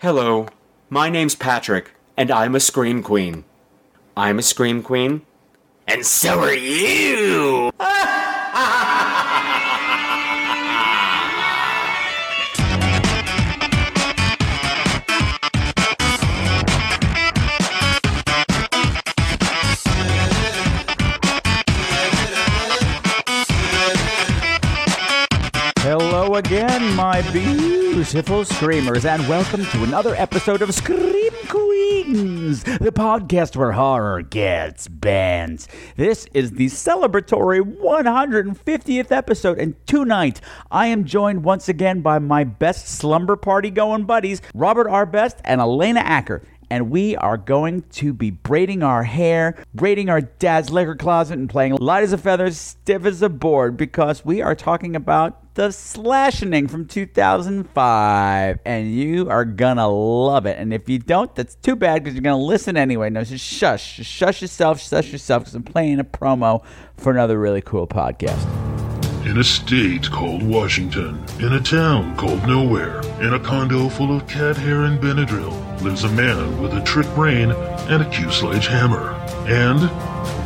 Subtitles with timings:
[0.00, 0.46] Hello,
[0.90, 3.44] my name's Patrick, and I'm a Scream Queen.
[4.14, 5.22] I'm a Scream Queen,
[5.88, 7.72] and so are you!
[25.78, 27.22] Hello again, my
[27.96, 34.86] beautiful screamers, and welcome to another episode of Scream Queens, the podcast where horror gets
[34.86, 35.66] banned.
[35.96, 42.44] This is the celebratory 150th episode, and tonight I am joined once again by my
[42.44, 45.06] best slumber party going buddies, Robert R.
[45.06, 50.20] Best and Alena Acker and we are going to be braiding our hair, braiding our
[50.20, 54.42] dad's liquor closet, and playing light as a feather, stiff as a board because we
[54.42, 60.58] are talking about the Slashening from 2005, and you are gonna love it.
[60.58, 63.08] And if you don't, that's too bad because you're gonna listen anyway.
[63.08, 66.62] No, just shush, just shush yourself, shush yourself, because I'm playing a promo
[66.98, 68.44] for another really cool podcast.
[69.24, 74.28] In a state called Washington, in a town called Nowhere, in a condo full of
[74.28, 79.12] cat hair and Benadryl, lives a man with a trick brain and a Q sledgehammer,
[79.46, 79.80] and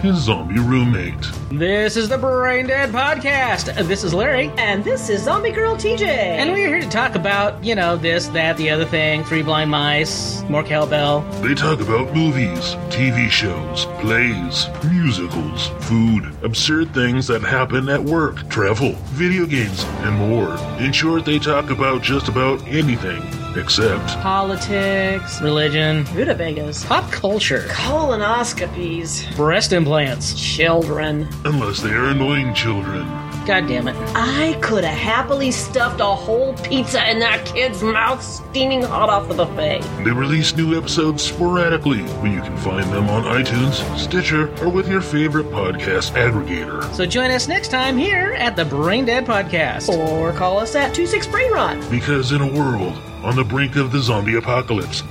[0.02, 1.30] his zombie roommate.
[1.50, 3.86] This is the Brain Dead Podcast.
[3.86, 4.50] This is Larry.
[4.56, 6.02] And this is Zombie Girl TJ.
[6.02, 9.70] And we're here to talk about, you know, this, that, the other thing, Three Blind
[9.70, 11.20] Mice, more cowbell.
[11.42, 18.48] They talk about movies, TV shows, plays, musicals, food, absurd things that happen at work,
[18.48, 20.56] travel, video games, and more.
[20.78, 23.22] In short, they talk about just about anything
[23.56, 26.84] except Politics, religion, Rutabagas.
[26.86, 29.34] pop culture, Colonoscopies.
[29.36, 30.34] breast implants.
[30.34, 31.28] Children.
[31.44, 33.06] unless they are annoying children.
[33.46, 33.96] God damn it.
[34.14, 39.28] I could have happily stuffed a whole pizza in that kid's mouth steaming hot off
[39.28, 39.80] the buffet.
[40.04, 44.88] They release new episodes sporadically, but you can find them on iTunes, Stitcher, or with
[44.88, 46.84] your favorite podcast aggregator.
[46.94, 49.88] So join us next time here at the Brain Dead Podcast.
[49.88, 51.78] Or call us at 26 Brain Rot.
[51.90, 52.92] Because in a world
[53.22, 55.02] on the brink of the zombie apocalypse,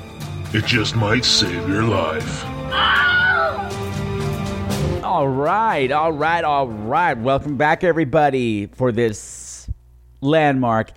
[0.51, 2.43] it just might save your life.
[5.03, 7.17] All right, all right, all right.
[7.17, 9.69] Welcome back, everybody, for this
[10.21, 10.91] landmark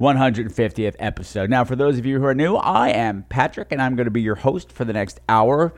[0.00, 1.50] 150th episode.
[1.50, 4.12] Now, for those of you who are new, I am Patrick, and I'm going to
[4.12, 5.74] be your host for the next hour,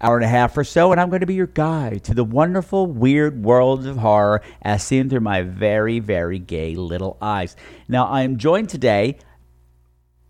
[0.00, 2.24] hour and a half or so, and I'm going to be your guide to the
[2.24, 7.54] wonderful, weird world of horror as seen through my very, very gay little eyes.
[7.88, 9.18] Now, I am joined today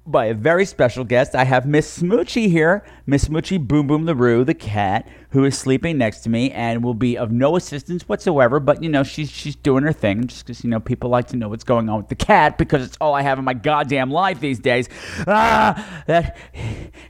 [0.07, 1.35] by a very special guest.
[1.35, 5.97] I have Miss Smoochie here, Miss Smoochie Boom Boom LaRue, the cat, who is sleeping
[5.97, 8.61] next to me and will be of no assistance whatsoever.
[8.61, 11.37] But you know, she's she's doing her thing, just because you know people like to
[11.37, 14.11] know what's going on with the cat because it's all I have in my goddamn
[14.11, 14.89] life these days.
[15.27, 16.37] Ah, that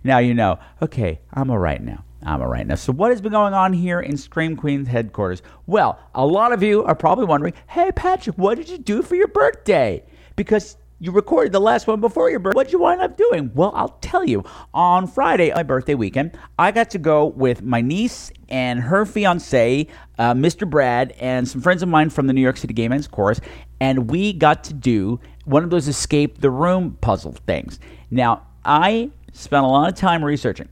[0.04, 0.58] now you know.
[0.80, 2.04] Okay, I'm all right now.
[2.22, 2.76] I'm all right now.
[2.76, 5.42] So, what has been going on here in Scream Queen's headquarters?
[5.66, 9.14] Well, a lot of you are probably wondering, hey, Patrick, what did you do for
[9.14, 10.02] your birthday?
[10.36, 12.56] Because you recorded the last one before your birthday.
[12.56, 13.50] What'd you wind up doing?
[13.54, 14.44] Well, I'll tell you.
[14.72, 19.86] On Friday, my birthday weekend, I got to go with my niece and her fiance,
[20.18, 20.68] uh, Mr.
[20.68, 23.40] Brad, and some friends of mine from the New York City Gay Men's Chorus,
[23.80, 27.78] and we got to do one of those escape the room puzzle things.
[28.10, 30.68] Now, I spent a lot of time researching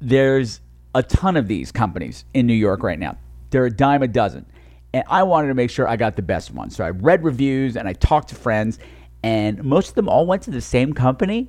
[0.00, 0.60] there's
[0.94, 3.18] a ton of these companies in New York right now.
[3.50, 4.46] They're a dime a dozen.
[4.92, 6.70] And I wanted to make sure I got the best one.
[6.70, 8.78] So I read reviews and I talked to friends,
[9.22, 11.48] and most of them all went to the same company,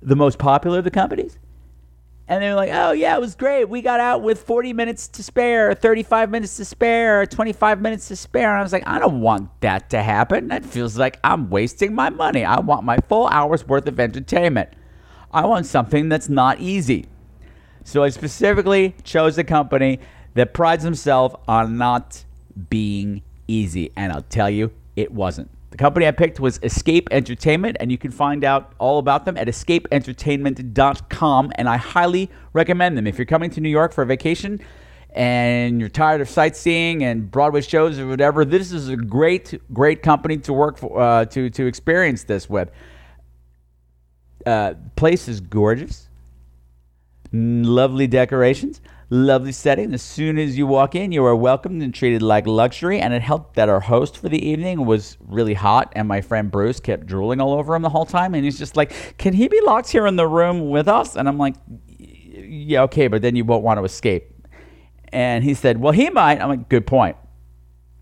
[0.00, 1.38] the most popular of the companies.
[2.28, 3.68] And they were like, oh, yeah, it was great.
[3.68, 8.16] We got out with 40 minutes to spare, 35 minutes to spare, 25 minutes to
[8.16, 8.50] spare.
[8.50, 10.48] And I was like, I don't want that to happen.
[10.48, 12.44] That feels like I'm wasting my money.
[12.44, 14.70] I want my full hour's worth of entertainment.
[15.32, 17.06] I want something that's not easy.
[17.84, 19.98] So I specifically chose a company
[20.34, 22.24] that prides themselves on not
[22.70, 23.90] being easy.
[23.96, 25.50] And I'll tell you, it wasn't.
[25.70, 29.38] The company I picked was Escape Entertainment, and you can find out all about them
[29.38, 31.52] at escapeentertainment.com.
[31.54, 33.06] And I highly recommend them.
[33.06, 34.60] If you're coming to New York for a vacation
[35.14, 40.02] and you're tired of sightseeing and Broadway shows or whatever, this is a great, great
[40.02, 42.70] company to work for, uh, to, to experience this with.
[44.44, 46.10] Uh, place is gorgeous.
[47.32, 48.82] Lovely decorations,
[49.12, 49.92] lovely setting.
[49.92, 52.98] As soon as you walk in, you are welcomed and treated like luxury.
[52.98, 56.50] And it helped that our host for the evening was really hot, and my friend
[56.50, 58.34] Bruce kept drooling all over him the whole time.
[58.34, 61.28] And he's just like, "Can he be locked here in the room with us?" And
[61.28, 61.56] I'm like,
[61.98, 64.30] "Yeah, okay, but then you won't want to escape."
[65.12, 67.16] And he said, "Well, he might." I'm like, "Good point."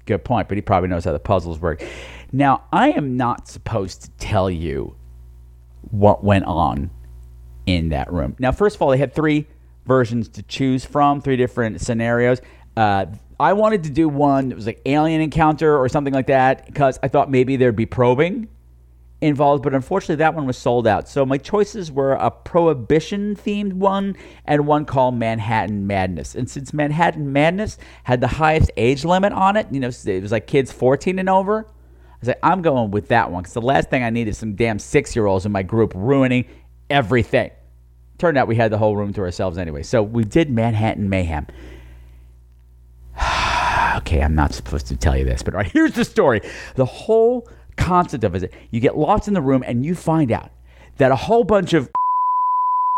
[0.06, 1.82] Good point, but he probably knows how the puzzles work.
[2.32, 4.94] Now, I am not supposed to tell you
[5.90, 6.90] what went on
[7.66, 8.36] in that room.
[8.38, 9.46] Now, first of all, they had three
[9.86, 12.40] versions to choose from, three different scenarios.
[12.76, 13.06] Uh,
[13.38, 16.98] I wanted to do one that was like alien encounter or something like that because
[17.02, 18.48] I thought maybe there'd be probing
[19.20, 21.08] involved, but unfortunately that one was sold out.
[21.08, 26.34] So my choices were a prohibition themed one and one called Manhattan Madness.
[26.34, 30.32] And since Manhattan Madness had the highest age limit on it, you know, it was
[30.32, 31.66] like kids 14 and over.
[31.66, 34.36] I was like, I'm going with that one because the last thing I need is
[34.36, 36.46] some damn six year olds in my group ruining
[36.88, 37.50] everything.
[38.20, 39.82] Turned out we had the whole room to ourselves anyway.
[39.82, 41.46] So we did Manhattan Mayhem.
[43.96, 46.42] okay, I'm not supposed to tell you this, but right, here's the story.
[46.74, 48.52] The whole concept of it.
[48.70, 50.50] You get lost in the room and you find out
[50.98, 51.88] that a whole bunch of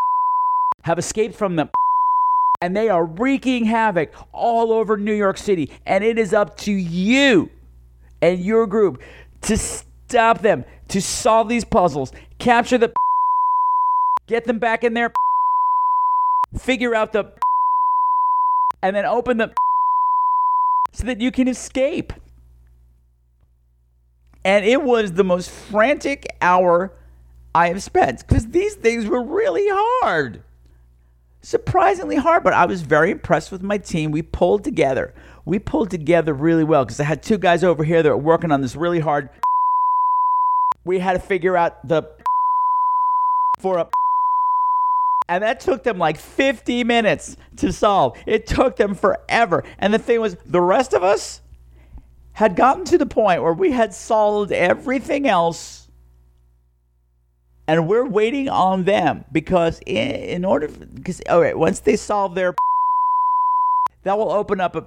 [0.82, 1.70] have escaped from the
[2.60, 5.70] and they are wreaking havoc all over New York City.
[5.86, 7.48] And it is up to you
[8.20, 9.00] and your group
[9.42, 12.10] to stop them, to solve these puzzles,
[12.40, 12.92] capture the
[14.26, 15.12] get them back in there,
[16.58, 17.24] figure out the
[18.82, 19.52] and then open the
[20.92, 22.12] so that you can escape.
[24.44, 26.92] And it was the most frantic hour
[27.54, 30.42] I have spent because these things were really hard.
[31.42, 34.10] Surprisingly hard, but I was very impressed with my team.
[34.10, 35.14] We pulled together.
[35.44, 38.52] We pulled together really well because I had two guys over here that were working
[38.52, 39.28] on this really hard.
[40.84, 42.04] We had to figure out the
[43.60, 43.88] for a
[45.32, 48.18] and that took them like 50 minutes to solve.
[48.26, 49.64] It took them forever.
[49.78, 51.40] And the thing was, the rest of us,
[52.32, 55.88] had gotten to the point where we had solved everything else
[57.66, 62.34] and we're waiting on them because in, in order because all right once they solve
[62.34, 62.54] their
[64.02, 64.86] that will open up a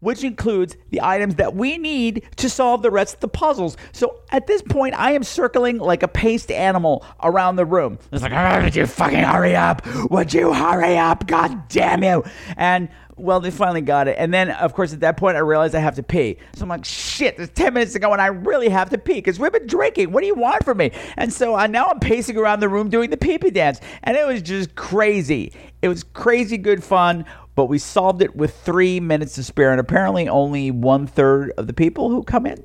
[0.00, 3.76] which includes the items that we need to solve the rest of the puzzles.
[3.92, 7.98] So at this point, I am circling like a paced animal around the room.
[8.12, 9.86] It's like, oh, would you fucking hurry up?
[10.10, 11.26] Would you hurry up?
[11.26, 12.24] God damn you!
[12.56, 14.16] And well, they finally got it.
[14.18, 16.36] And then, of course, at that point, I realized I have to pee.
[16.54, 19.14] So I'm like, shit, there's 10 minutes to go and I really have to pee
[19.14, 20.12] because we've been drinking.
[20.12, 20.92] What do you want from me?
[21.16, 23.80] And so I, now I'm pacing around the room doing the pee pee dance.
[24.04, 25.52] And it was just crazy.
[25.82, 27.24] It was crazy good fun,
[27.58, 29.72] but we solved it with three minutes to spare.
[29.72, 32.64] And apparently, only one third of the people who come in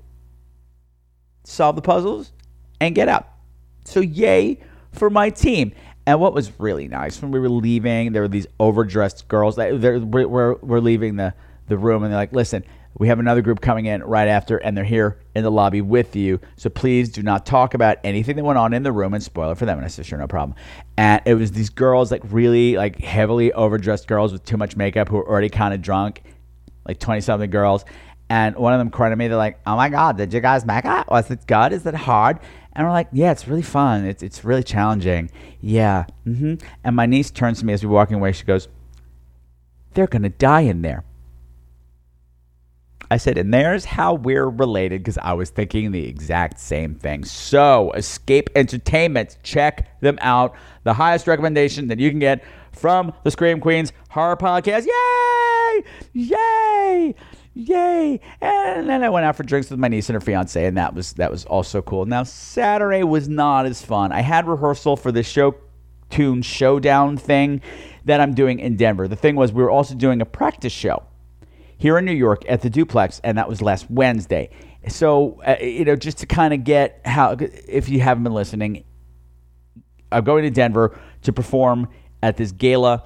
[1.45, 2.31] solve the puzzles
[2.79, 3.27] and get out.
[3.85, 4.59] So, yay
[4.91, 5.73] for my team.
[6.05, 9.73] And what was really nice when we were leaving, there were these overdressed girls that
[9.81, 11.33] we're, we're leaving the,
[11.67, 12.63] the room, and they're like, "Listen,
[12.97, 16.15] we have another group coming in right after, and they're here in the lobby with
[16.15, 16.39] you.
[16.57, 19.51] So please do not talk about anything that went on in the room and spoil
[19.51, 20.55] it for them." And I said, "Sure, no problem."
[20.97, 25.09] And it was these girls, like really like heavily overdressed girls with too much makeup,
[25.09, 26.23] who were already kind of drunk,
[26.87, 27.85] like twenty something girls.
[28.29, 29.27] And one of them cried at me.
[29.27, 31.07] They're like, "Oh my god, did you guys make it?
[31.07, 31.73] Was it good?
[31.73, 32.39] Is it hard?"
[32.75, 34.05] And we're like, yeah, it's really fun.
[34.05, 35.29] It's, it's really challenging.
[35.61, 36.05] Yeah.
[36.25, 36.55] Mm-hmm.
[36.83, 38.31] And my niece turns to me as we're walking away.
[38.31, 38.67] She goes,
[39.93, 41.03] they're going to die in there.
[43.13, 47.23] I said, and there's how we're related because I was thinking the exact same thing.
[47.25, 50.55] So, Escape Entertainment, check them out.
[50.83, 54.87] The highest recommendation that you can get from the Scream Queens Horror Podcast.
[54.87, 55.83] Yay!
[56.13, 57.15] Yay!
[57.53, 58.19] yay!
[58.41, 60.95] And then I went out for drinks with my niece and her fiance, and that
[60.95, 62.07] was that was also cool.
[62.07, 64.11] Now Saturday was not as fun.
[64.11, 65.53] I had rehearsal for the show
[66.09, 67.61] tune showdown thing
[68.05, 69.07] that I'm doing in Denver.
[69.07, 71.03] The thing was we were also doing a practice show
[71.83, 74.49] here in New York at the Duplex, and that was last Wednesday.
[74.87, 78.85] So uh, you know, just to kind of get how, if you haven't been listening,
[80.09, 81.89] I'm going to Denver to perform
[82.21, 83.03] at this gala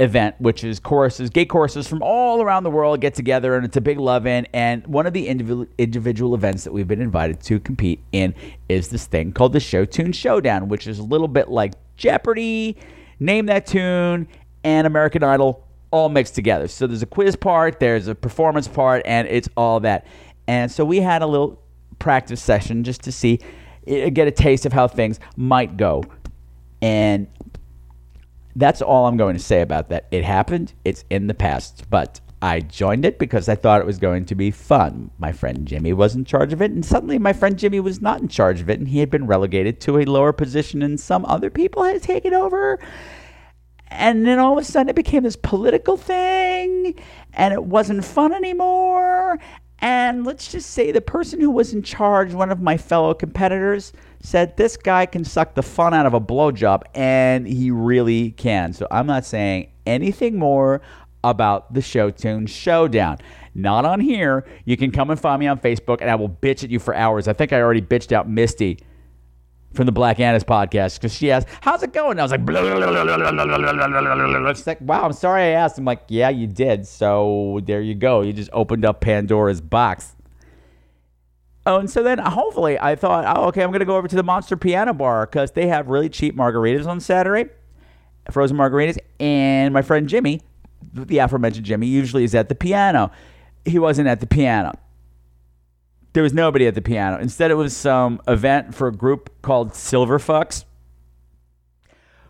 [0.00, 3.76] event, which is choruses, gay choruses from all around the world get together, and it's
[3.76, 4.48] a big love in.
[4.52, 8.34] And one of the individual individual events that we've been invited to compete in
[8.68, 12.76] is this thing called the Show Tune Showdown, which is a little bit like Jeopardy,
[13.20, 14.26] Name That Tune,
[14.64, 15.63] and American Idol
[15.94, 16.66] all mixed together.
[16.66, 20.04] So there's a quiz part, there's a performance part, and it's all that.
[20.48, 21.62] And so we had a little
[22.00, 23.38] practice session just to see,
[23.86, 26.02] eh, get a taste of how things might go.
[26.82, 27.28] And
[28.56, 30.08] that's all I'm going to say about that.
[30.10, 33.98] It happened, it's in the past, but I joined it because I thought it was
[33.98, 35.12] going to be fun.
[35.18, 38.20] My friend Jimmy was in charge of it, and suddenly my friend Jimmy was not
[38.20, 41.24] in charge of it, and he had been relegated to a lower position, and some
[41.24, 42.80] other people had taken over.
[43.96, 46.94] And then all of a sudden it became this political thing,
[47.32, 49.38] and it wasn't fun anymore.
[49.78, 53.92] And let's just say the person who was in charge, one of my fellow competitors,
[54.20, 58.72] said this guy can suck the fun out of a blowjob, and he really can.
[58.72, 60.82] So I'm not saying anything more
[61.22, 63.18] about the Show Tune Showdown.
[63.54, 64.44] Not on here.
[64.64, 66.94] You can come and find me on Facebook, and I will bitch at you for
[66.94, 67.28] hours.
[67.28, 68.78] I think I already bitched out Misty
[69.74, 72.44] from the Black Annis podcast because she asked, "How's it going?" And I was like,
[72.44, 76.86] blah, blah, blah, "She's like, wow, I'm sorry I asked." I'm like, "Yeah, you did.
[76.86, 78.22] So there you go.
[78.22, 80.14] You just opened up Pandora's box."
[81.66, 84.16] Oh, and so then uh, hopefully I thought, "Oh, okay, I'm gonna go over to
[84.16, 87.50] the Monster Piano Bar because they have really cheap margaritas on Saturday,
[88.30, 90.42] frozen margaritas." And my friend Jimmy,
[90.92, 93.10] the aforementioned Jimmy, usually is at the piano.
[93.64, 94.78] He wasn't at the piano.
[96.14, 97.20] There was nobody at the piano.
[97.20, 100.64] Instead, it was some event for a group called Silver Fucks,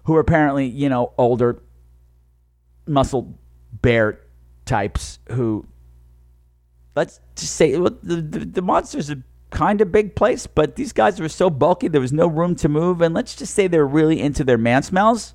[0.04, 1.62] who are apparently, you know, older,
[2.86, 3.38] muscle
[3.80, 4.20] bear
[4.64, 5.66] types who
[6.94, 11.20] let's just say the, the, the monster's a kind of big place, but these guys
[11.20, 14.20] were so bulky there was no room to move, and let's just say they're really
[14.20, 15.34] into their man smells,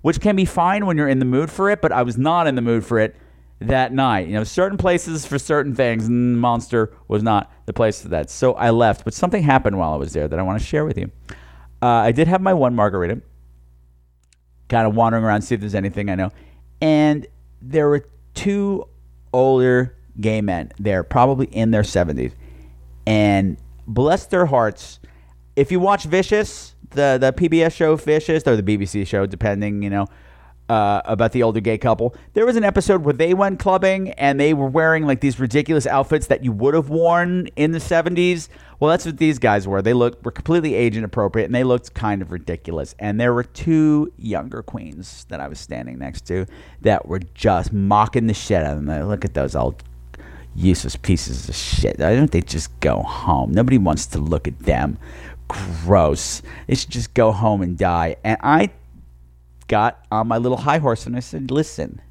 [0.00, 1.80] which can be fine when you're in the mood for it.
[1.80, 3.16] But I was not in the mood for it
[3.68, 4.28] that night.
[4.28, 8.30] You know, certain places for certain things, Monster was not the place for that.
[8.30, 10.84] So I left, but something happened while I was there that I want to share
[10.84, 11.10] with you.
[11.80, 13.22] Uh, I did have my one margarita,
[14.68, 16.30] kind of wandering around, see if there's anything I know,
[16.80, 17.26] and
[17.60, 18.86] there were two
[19.32, 20.72] older gay men.
[20.78, 22.32] They're probably in their 70s.
[23.06, 25.00] And bless their hearts,
[25.56, 29.90] if you watch Vicious, the, the PBS show Vicious, or the BBC show, depending, you
[29.90, 30.06] know,
[30.72, 34.40] uh, about the older gay couple, there was an episode where they went clubbing and
[34.40, 38.48] they were wearing like these ridiculous outfits that you would have worn in the 70s.
[38.80, 39.82] Well, that's what these guys were.
[39.82, 42.94] They looked were completely age inappropriate and they looked kind of ridiculous.
[42.98, 46.46] And there were two younger queens that I was standing next to
[46.80, 49.08] that were just mocking the shit out of them.
[49.10, 49.82] Look at those old
[50.56, 51.98] useless pieces of shit.
[51.98, 53.52] Why don't they just go home?
[53.52, 54.96] Nobody wants to look at them.
[55.48, 56.40] Gross.
[56.66, 58.16] They should just go home and die.
[58.24, 58.70] And I
[59.72, 62.02] got on my little high horse and I said, listen,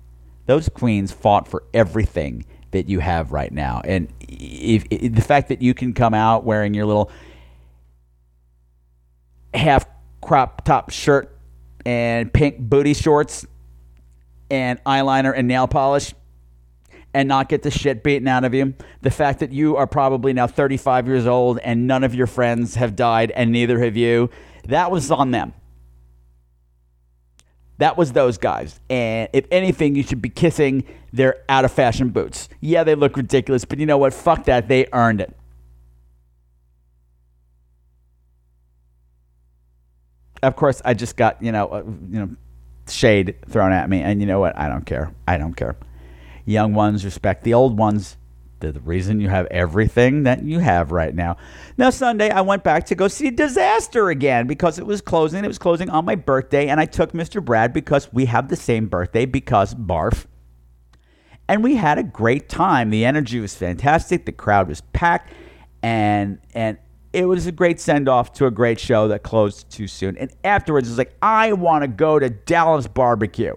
[0.47, 3.83] those queens fought for everything that you have right now.
[3.85, 7.11] And if, if the fact that you can come out wearing your little
[9.53, 9.85] half
[10.21, 11.37] crop top shirt
[11.85, 13.45] and pink booty shorts
[14.49, 16.15] and eyeliner and nail polish
[17.13, 18.73] and not get the shit beaten out of you.
[19.01, 22.73] The fact that you are probably now 35 years old and none of your friends
[22.73, 24.31] have died and neither have you,
[24.65, 25.53] that was on them.
[27.81, 28.79] That was those guys.
[28.91, 32.47] And if anything, you should be kissing their out of fashion boots.
[32.59, 34.13] Yeah, they look ridiculous, but you know what?
[34.13, 34.67] Fuck that.
[34.67, 35.35] They earned it.
[40.43, 41.77] Of course, I just got, you know, uh,
[42.11, 42.29] you know,
[42.87, 44.55] shade thrown at me and you know what?
[44.55, 45.11] I don't care.
[45.27, 45.75] I don't care.
[46.45, 48.15] Young ones respect the old ones.
[48.61, 51.37] The reason you have everything that you have right now.
[51.77, 55.43] Now, Sunday, I went back to go see Disaster again because it was closing.
[55.43, 57.43] It was closing on my birthday, and I took Mr.
[57.43, 60.25] Brad because we have the same birthday because barf.
[61.47, 62.91] And we had a great time.
[62.91, 64.25] The energy was fantastic.
[64.25, 65.33] The crowd was packed,
[65.83, 66.77] and and
[67.13, 70.17] it was a great send off to a great show that closed too soon.
[70.17, 73.55] And afterwards, it was like, I want to go to Dallas Barbecue.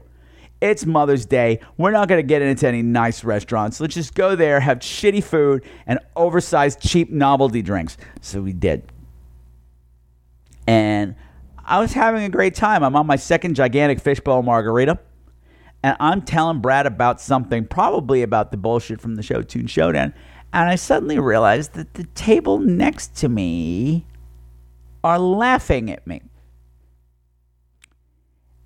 [0.65, 1.61] It's Mother's Day.
[1.77, 3.81] We're not going to get into any nice restaurants.
[3.81, 7.99] Let's just go there, have shitty food, and oversized, cheap novelty drinks.
[8.23, 8.91] So we did.
[10.67, 11.17] And
[11.63, 12.83] I was having a great time.
[12.83, 14.99] I'm on my second gigantic fishbowl margarita.
[15.83, 20.15] And I'm telling Brad about something, probably about the bullshit from the Show Tune Showdown.
[20.55, 24.07] And I suddenly realized that the table next to me
[25.03, 26.23] are laughing at me.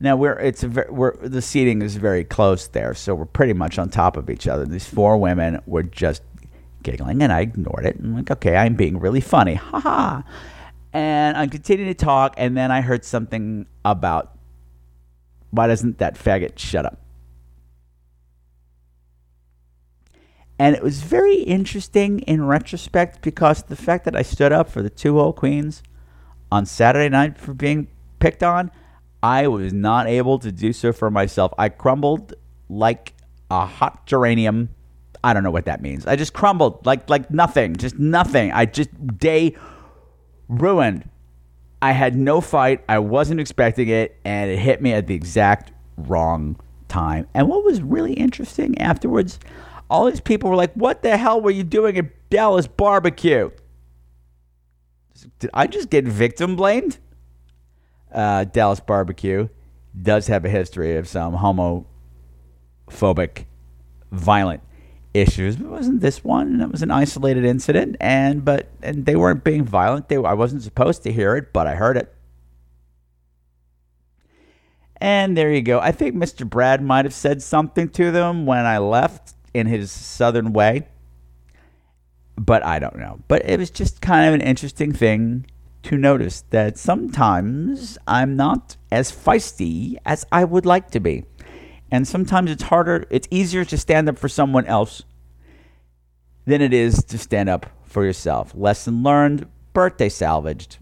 [0.00, 3.78] Now we're it's a, we're the seating is very close there, so we're pretty much
[3.78, 4.64] on top of each other.
[4.64, 6.22] These four women were just
[6.82, 7.96] giggling, and I ignored it.
[7.98, 10.24] I'm like, okay, I'm being really funny, ha ha.
[10.92, 14.38] And I continued to talk, and then I heard something about
[15.50, 17.00] why doesn't that faggot shut up?
[20.58, 24.82] And it was very interesting in retrospect because the fact that I stood up for
[24.82, 25.82] the two old queens
[26.50, 27.88] on Saturday night for being
[28.18, 28.72] picked on,
[29.22, 31.52] I was not able to do so for myself.
[31.58, 32.34] I crumbled
[32.68, 33.14] like
[33.50, 34.70] a hot geranium.
[35.24, 36.06] I don't know what that means.
[36.06, 38.52] I just crumbled like like nothing, just nothing.
[38.52, 39.56] I just day
[40.48, 41.08] ruined.
[41.82, 42.84] I had no fight.
[42.88, 46.56] I wasn't expecting it, and it hit me at the exact wrong
[46.88, 47.26] time.
[47.34, 49.38] And what was really interesting afterwards,
[49.90, 53.50] all these people were like, "What the hell were you doing at Dallas barbecue?"
[55.40, 56.98] Did I just get victim blamed?
[58.12, 59.48] Uh, Dallas Barbecue
[60.00, 63.46] does have a history of some homophobic,
[64.10, 64.62] violent
[65.14, 65.56] issues.
[65.56, 66.60] But wasn't this one.
[66.60, 70.08] It was an isolated incident, and but and they weren't being violent.
[70.08, 72.14] They I wasn't supposed to hear it, but I heard it.
[75.00, 75.78] And there you go.
[75.78, 76.48] I think Mr.
[76.48, 80.88] Brad might have said something to them when I left in his southern way.
[82.36, 83.20] But I don't know.
[83.28, 85.46] But it was just kind of an interesting thing
[85.88, 91.24] to notice that sometimes I'm not as feisty as I would like to be.
[91.90, 95.02] And sometimes it's harder, it's easier to stand up for someone else
[96.44, 98.52] than it is to stand up for yourself.
[98.54, 100.76] Lesson learned, birthday salvaged.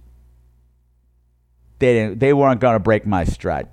[1.78, 3.68] They, didn't, they weren't going to break my stride.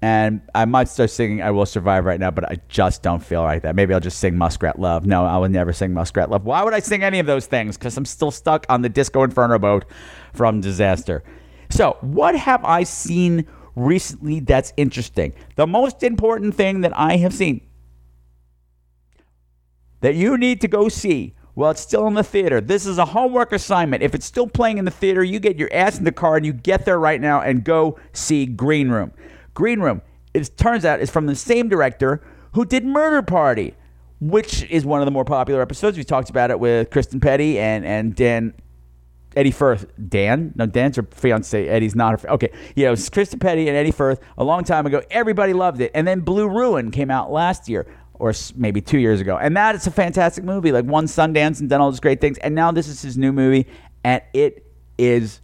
[0.00, 3.42] And I might start singing I Will Survive right now, but I just don't feel
[3.42, 3.74] like that.
[3.74, 5.06] Maybe I'll just sing Muskrat Love.
[5.06, 6.44] No, I will never sing Muskrat Love.
[6.44, 7.76] Why would I sing any of those things?
[7.76, 9.86] Because I'm still stuck on the Disco Inferno boat
[10.32, 11.24] from Disaster.
[11.70, 15.34] So, what have I seen recently that's interesting?
[15.56, 17.66] The most important thing that I have seen
[20.00, 22.60] that you need to go see well, it's still in the theater.
[22.60, 24.04] This is a homework assignment.
[24.04, 26.46] If it's still playing in the theater, you get your ass in the car and
[26.46, 29.12] you get there right now and go see Green Room.
[29.58, 30.02] Green Room,
[30.34, 32.22] it turns out, is from the same director
[32.52, 33.74] who did Murder Party,
[34.20, 35.98] which is one of the more popular episodes.
[35.98, 38.54] We talked about it with Kristen Petty and, and Dan
[39.34, 39.86] Eddie Firth.
[40.08, 40.52] Dan?
[40.54, 41.66] No, Dan's her fiance.
[41.66, 42.30] Eddie's not her.
[42.30, 42.52] Okay.
[42.76, 45.02] Yeah, it was Kristen Petty and Eddie Firth a long time ago.
[45.10, 45.90] Everybody loved it.
[45.92, 47.84] And then Blue Ruin came out last year
[48.14, 49.38] or maybe two years ago.
[49.38, 50.70] And that is a fantastic movie.
[50.70, 52.38] Like won Sundance and done all those great things.
[52.38, 53.66] And now this is his new movie,
[54.04, 54.64] and it
[54.98, 55.40] is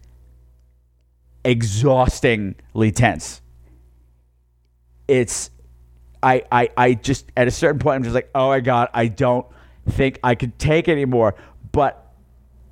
[1.43, 3.41] exhaustingly tense.
[5.07, 5.51] It's
[6.21, 9.07] I I I just at a certain point I'm just like, oh my god, I
[9.07, 9.45] don't
[9.89, 11.35] think I could take anymore.
[11.71, 12.01] But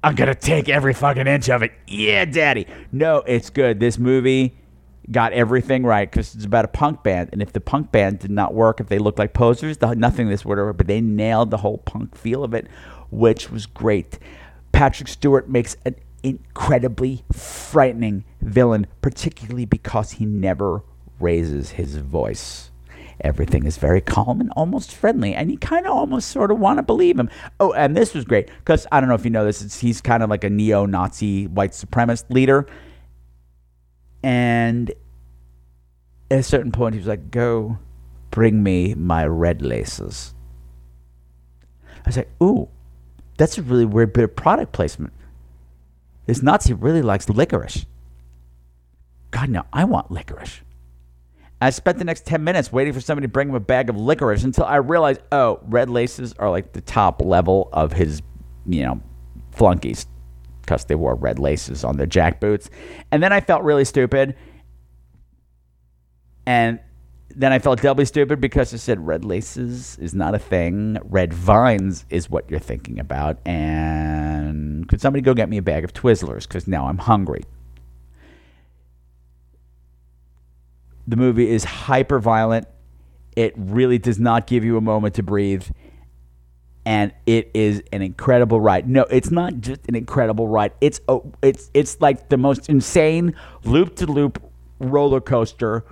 [0.04, 1.72] I'm gonna take every fucking inch of it.
[1.88, 2.68] Yeah, daddy.
[2.92, 3.80] No, it's good.
[3.80, 4.56] This movie
[5.12, 7.30] got everything right because it's about a punk band.
[7.32, 10.30] And if the punk band did not work, if they looked like posers, the, nothing
[10.30, 10.78] this would have.
[10.78, 12.68] But they nailed the whole punk feel of it,
[13.12, 14.20] which was great.
[14.72, 20.84] Patrick Stewart makes an incredibly frightening villain, particularly because he never
[21.20, 22.72] raises his voice.
[23.22, 26.78] Everything is very calm and almost friendly, and you kind of almost sort of want
[26.80, 27.30] to believe him.
[27.60, 30.24] Oh, and this was great because I don't know if you know this, he's kind
[30.24, 32.68] of like a neo Nazi white supremacist leader
[34.24, 34.92] and
[36.32, 37.78] at a certain point, he was like, Go
[38.32, 40.34] bring me my red laces.
[42.06, 42.70] I was like, Ooh,
[43.38, 45.14] that's a really weird bit of product placement.
[46.26, 47.86] This Nazi really likes licorice.
[49.32, 50.62] God, no, I want licorice.
[51.64, 53.96] I spent the next 10 minutes waiting for somebody to bring him a bag of
[53.96, 58.22] licorice until I realized, oh, red laces are like the top level of his,
[58.66, 59.02] you know,
[59.52, 60.06] flunkies
[60.60, 62.70] because they wore red laces on their jack boots.
[63.14, 64.36] And then I felt really stupid.
[66.46, 66.82] And
[67.30, 70.98] then I felt doubly stupid because I said red laces is not a thing.
[71.06, 73.40] Red vines is what you're thinking about.
[73.48, 76.46] And could somebody go get me a bag of Twizzlers?
[76.46, 77.44] Because now I'm hungry.
[81.08, 82.68] The movie is hyper violent.
[83.36, 85.66] It really does not give you a moment to breathe
[86.86, 88.90] and it is an incredible ride.
[88.90, 90.74] No, it's not just an incredible ride.
[90.82, 94.44] It's a, it's it's like the most insane loop to loop
[94.80, 95.86] roller coaster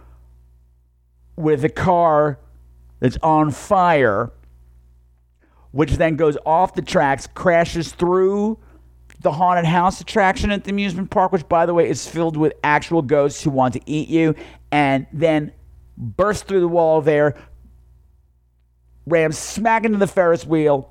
[1.35, 2.39] with a car
[2.99, 4.31] that's on fire,
[5.71, 8.59] which then goes off the tracks, crashes through
[9.21, 12.53] the haunted house attraction at the amusement park, which by the way is filled with
[12.63, 14.35] actual ghosts who want to eat you,
[14.71, 15.51] and then
[15.97, 17.35] bursts through the wall there,
[19.05, 20.87] rams smack into the Ferris wheel.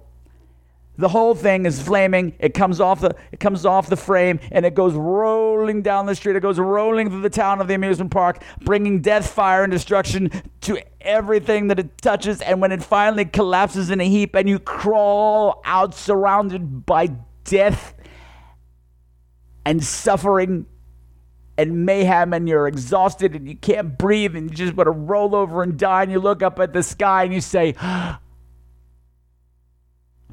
[0.97, 2.35] The whole thing is flaming.
[2.39, 6.15] It comes off the it comes off the frame and it goes rolling down the
[6.15, 6.37] street.
[6.37, 10.31] It goes rolling through the town of the amusement park, bringing death, fire, and destruction
[10.61, 12.43] to everything that it touches.
[12.43, 17.07] And when it finally collapses in a heap and you crawl out surrounded by
[17.45, 17.95] death
[19.65, 20.67] and suffering
[21.59, 25.35] and mayhem and you're exhausted and you can't breathe and you just want to roll
[25.35, 27.75] over and die and you look up at the sky and you say,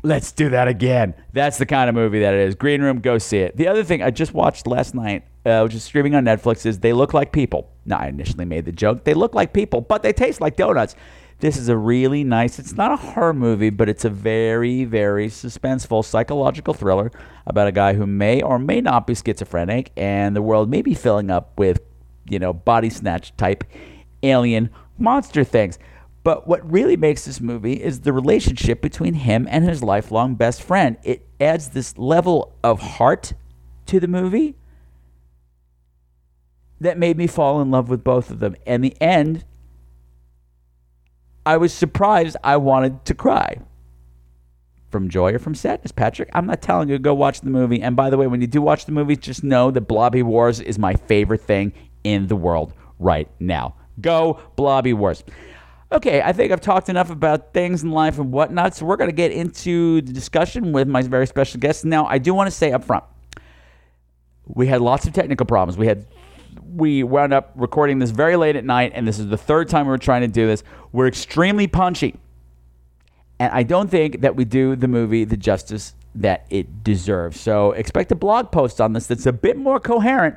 [0.03, 1.15] Let's do that again.
[1.33, 2.55] That's the kind of movie that it is.
[2.55, 3.57] Green Room, go see it.
[3.57, 6.79] The other thing I just watched last night, uh, which is streaming on Netflix, is
[6.79, 7.69] They Look Like People.
[7.85, 9.03] Now, I initially made the joke.
[9.03, 10.95] They look like people, but they taste like donuts.
[11.39, 15.27] This is a really nice, it's not a horror movie, but it's a very, very
[15.27, 17.11] suspenseful psychological thriller
[17.45, 20.95] about a guy who may or may not be schizophrenic, and the world may be
[20.95, 21.79] filling up with,
[22.27, 23.63] you know, body snatch type
[24.23, 25.77] alien monster things.
[26.23, 30.63] But what really makes this movie is the relationship between him and his lifelong best
[30.63, 30.97] friend.
[31.03, 33.33] It adds this level of heart
[33.85, 34.55] to the movie
[36.81, 38.55] that made me fall in love with both of them.
[38.65, 39.45] And the end
[41.47, 43.61] I was surprised I wanted to cry.
[44.91, 46.29] From joy or from sadness, Patrick?
[46.33, 47.81] I'm not telling you go watch the movie.
[47.81, 50.59] And by the way, when you do watch the movie, just know that Blobby Wars
[50.59, 51.71] is my favorite thing
[52.03, 53.75] in the world right now.
[54.01, 55.23] Go Blobby Wars.
[55.89, 59.09] Okay, I think I've talked enough about things in life and whatnot, so we're going
[59.09, 61.85] to get into the discussion with my very special guest.
[61.85, 63.05] Now, I do want to say up front
[64.47, 65.77] we had lots of technical problems.
[65.77, 66.05] We had
[66.63, 69.85] we wound up recording this very late at night, and this is the third time
[69.85, 70.63] we were trying to do this.
[70.91, 72.15] We're extremely punchy,
[73.39, 77.39] and I don't think that we do the movie the justice that it deserves.
[77.39, 80.35] So expect a blog post on this that's a bit more coherent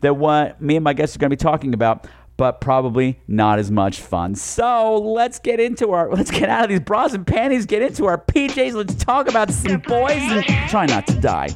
[0.00, 2.06] than what me and my guests are going to be talking about.
[2.36, 4.36] But probably not as much fun.
[4.36, 8.04] So let's get into our let's get out of these bras and panties, get into
[8.04, 8.74] our PJs.
[8.74, 11.48] Let's talk about some boys and try not to die.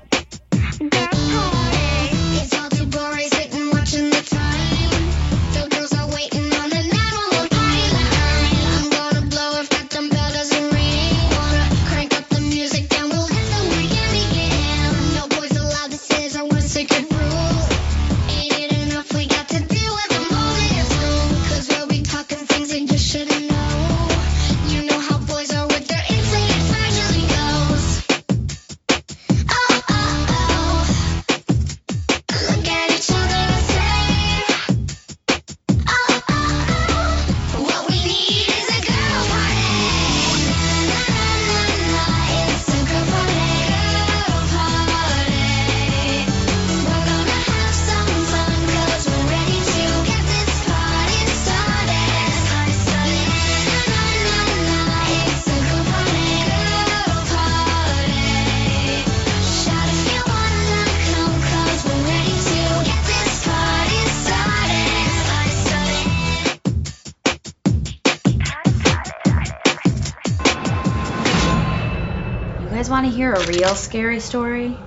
[73.93, 74.79] Scary story?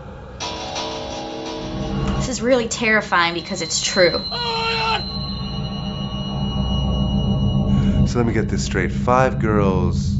[2.17, 4.13] This is really terrifying because it's true.
[8.07, 8.91] So let me get this straight.
[8.91, 10.11] Five girls,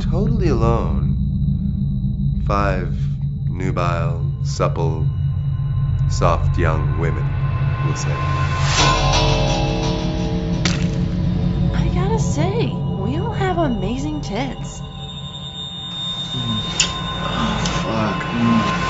[0.00, 2.42] totally alone.
[2.46, 2.96] Five
[3.50, 5.06] nubile, supple,
[6.08, 8.16] soft young women, we'll say.
[11.74, 14.81] I gotta say, we all have amazing tits.
[18.32, 18.81] Mm.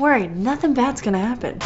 [0.00, 1.58] Don't worry, nothing bad's gonna happen.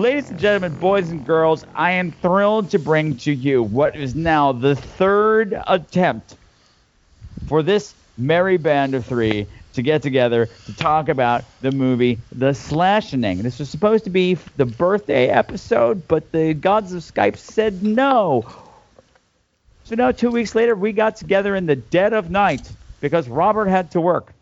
[0.00, 4.14] Ladies and gentlemen, boys and girls, I am thrilled to bring to you what is
[4.14, 6.38] now the third attempt
[7.48, 12.52] for this merry band of three to get together to talk about the movie The
[12.52, 13.42] Slashening.
[13.42, 18.63] This was supposed to be the birthday episode, but the gods of Skype said no.
[19.84, 23.66] So now, two weeks later, we got together in the dead of night because Robert
[23.66, 24.32] had to work,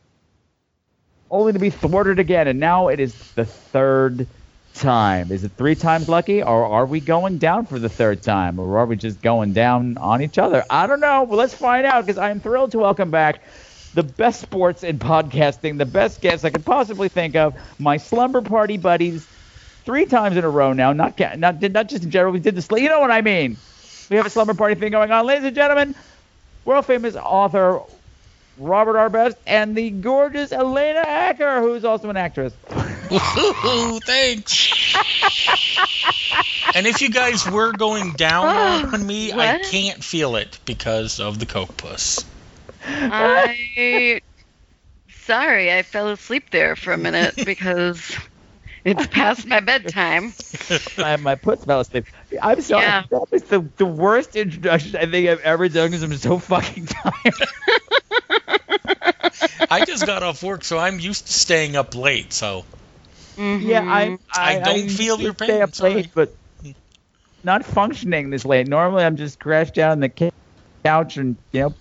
[1.33, 2.47] only to be thwarted again.
[2.47, 4.29] And now it is the third
[4.73, 5.33] time.
[5.33, 8.79] Is it three times lucky, or are we going down for the third time, or
[8.79, 10.65] are we just going down on each other?
[10.71, 11.25] I don't know.
[11.25, 13.43] Well, let's find out because I am thrilled to welcome back
[13.95, 18.43] the best sports in podcasting, the best guests I could possibly think of, my slumber
[18.43, 19.29] party buddies,
[19.85, 20.93] three times in a row now.
[20.93, 22.33] Not not not just in general.
[22.33, 22.81] We did the this.
[22.81, 23.61] You know what I mean?
[24.13, 25.95] We have a slumber party thing going on, ladies and gentlemen.
[26.67, 27.81] World famous author
[28.59, 29.09] Robert R.
[29.09, 32.53] Best and the gorgeous Alena Acker, who's also an actress.
[33.11, 34.71] Ooh, thanks.
[36.75, 38.45] and if you guys were going down
[38.95, 42.23] on me, I can't feel it because of the coke puss.
[42.85, 44.21] I
[45.09, 48.15] sorry, I fell asleep there for a minute because
[48.85, 50.35] it's past my bedtime.
[50.99, 52.05] my, my puts fell asleep.
[52.41, 52.83] I'm sorry.
[52.83, 53.05] Yeah.
[53.11, 56.87] That was the, the worst introduction I think I've ever done because I'm so fucking
[56.87, 57.15] tired.
[59.71, 62.33] I just got off work, so I'm used to staying up late.
[62.33, 62.65] So
[63.37, 63.67] mm-hmm.
[63.67, 65.49] Yeah, I, I, I don't feel your pain.
[65.49, 66.35] stay pain, up late, but
[67.45, 68.69] not functioning this late.
[68.69, 70.33] Normally, I'm just crashed down on the
[70.85, 71.75] couch and you know.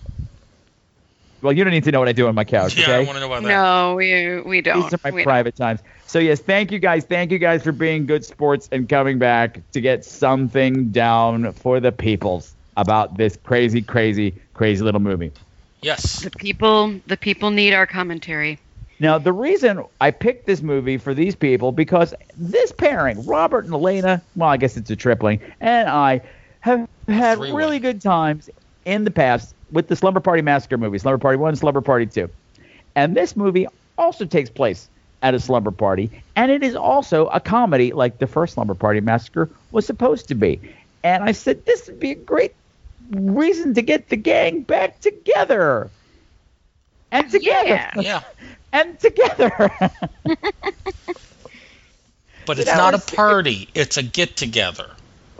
[1.42, 2.76] Well, you don't need to know what I do on my couch.
[2.76, 2.94] yeah, okay?
[2.94, 3.48] I want to know about that.
[3.48, 4.82] No, we we don't.
[4.82, 5.24] These are my We don't.
[5.24, 5.80] private times.
[6.12, 7.06] So yes, thank you guys.
[7.06, 11.80] Thank you guys for being good sports and coming back to get something down for
[11.80, 15.32] the peoples about this crazy, crazy, crazy little movie.
[15.80, 16.20] Yes.
[16.20, 18.58] The people the people need our commentary.
[19.00, 23.72] Now, the reason I picked this movie for these people because this pairing, Robert and
[23.72, 26.20] Alena, well, I guess it's a tripling, and I
[26.60, 27.56] have had Three-way.
[27.56, 28.50] really good times
[28.84, 32.28] in the past with the Slumber Party Massacre movie, Slumber Party 1, Slumber Party 2.
[32.96, 34.90] And this movie also takes place
[35.22, 39.00] at a slumber party, and it is also a comedy like the first Slumber Party
[39.00, 40.60] Massacre was supposed to be.
[41.04, 42.54] And I said, this would be a great
[43.10, 45.90] reason to get the gang back together.
[47.10, 47.68] And together.
[47.68, 47.92] Yeah.
[48.00, 48.22] Yeah.
[48.74, 49.70] And together.
[52.46, 53.68] But it's not was- a party.
[53.74, 54.90] It's a get together.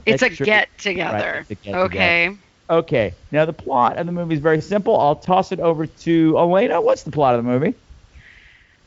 [0.04, 0.46] It's a true.
[0.46, 1.46] get together.
[1.48, 1.84] it's a get-together.
[1.84, 2.36] okay.
[2.68, 3.14] okay.
[3.30, 4.98] Now, the plot of the movie is very simple.
[4.98, 6.82] I'll toss it over to Alena.
[6.82, 7.74] What's the plot of the movie?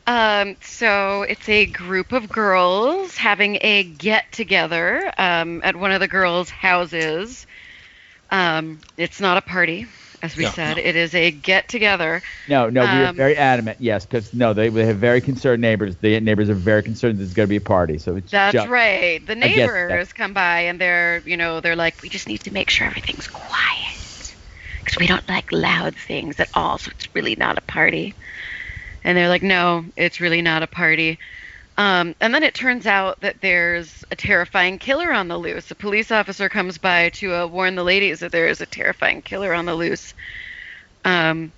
[0.07, 5.99] Um, so it's a group of girls having a get together um, at one of
[5.99, 7.45] the girls' houses.
[8.31, 9.87] Um, it's not a party,
[10.21, 10.77] as we Yeah, said.
[10.77, 10.79] no.
[10.79, 12.21] It is a get together.
[12.47, 13.77] No, no, we are Um, very adamant.
[13.81, 15.97] Yes, because no, they, they have very concerned neighbors.
[15.97, 17.97] The neighbors are very concerned there's going to be a party.
[17.97, 19.25] So it's That's just, right.
[19.25, 20.01] The I get that.
[20.01, 22.87] neighbors come by and they're, you know, they're like, we just need to make sure
[22.87, 24.35] everything's quiet
[24.83, 26.77] because we don't like loud things at all.
[26.77, 28.15] So it's really not a party.
[29.05, 31.17] And they're like, no, it's really not a party.
[31.77, 35.69] Um, and then it turns out that there's a terrifying killer on the loose.
[35.71, 39.21] A police officer comes by to uh, warn the ladies that there is a terrifying
[39.21, 40.13] killer on the loose.
[41.03, 41.53] Um,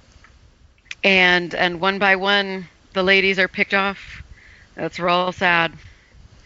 [1.04, 4.24] and and one by one, the ladies are picked off.
[4.76, 5.74] That's real sad.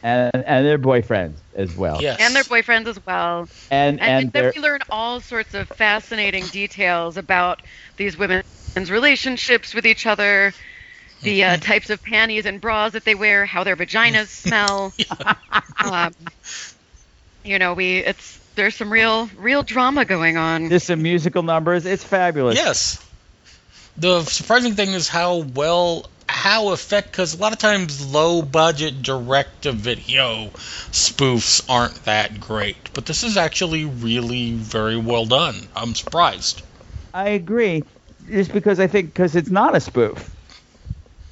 [0.04, 2.00] and and their boyfriends as well.
[2.02, 2.18] Yes.
[2.20, 3.48] and their boyfriends as well.
[3.70, 7.62] And And, and then we learn all sorts of fascinating details about
[7.98, 8.44] these women's
[8.90, 10.54] relationships with each other,
[11.22, 14.94] the uh, types of panties and bras that they wear, how their vaginas smell.
[15.84, 16.14] um,
[17.44, 20.70] you know, we it's there's some real real drama going on.
[20.70, 21.86] there's some musical numbers.
[21.86, 22.56] It's fabulous.
[22.56, 23.08] Yes.
[23.98, 29.02] The surprising thing is how well, how effect, because a lot of times low budget
[29.02, 30.48] direct to video
[30.92, 32.94] spoofs aren't that great.
[32.94, 35.56] But this is actually really very well done.
[35.76, 36.62] I'm surprised.
[37.14, 37.84] I agree.
[38.30, 40.34] Just because I think because it's not a spoof,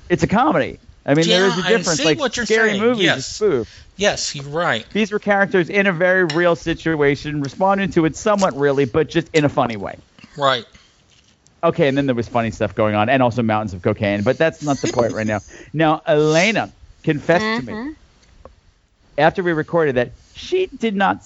[0.09, 0.79] it's a comedy.
[1.05, 1.99] I mean, there is a Yeah, I difference.
[1.99, 3.25] see like what you're scary saying, movies is yes.
[3.25, 3.85] spoof.
[3.95, 4.85] Yes, you're right.
[4.91, 9.27] These were characters in a very real situation, responding to it somewhat really, but just
[9.33, 9.97] in a funny way.
[10.37, 10.65] Right.
[11.63, 14.37] Okay, and then there was funny stuff going on, and also mountains of cocaine, but
[14.37, 15.39] that's not the point right now.
[15.73, 16.71] Now, Alena
[17.03, 17.91] confessed to me mm-hmm.
[19.17, 21.25] after we recorded that she did not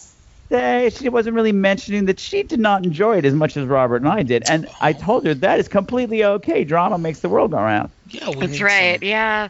[0.53, 3.97] say, she wasn't really mentioning that she did not enjoy it as much as Robert
[3.97, 4.43] and I did.
[4.43, 6.63] And I told her that is completely okay.
[6.63, 7.91] Drama makes the world go round.
[8.07, 8.99] Yeah, That's right.
[9.01, 9.49] some- Yeah.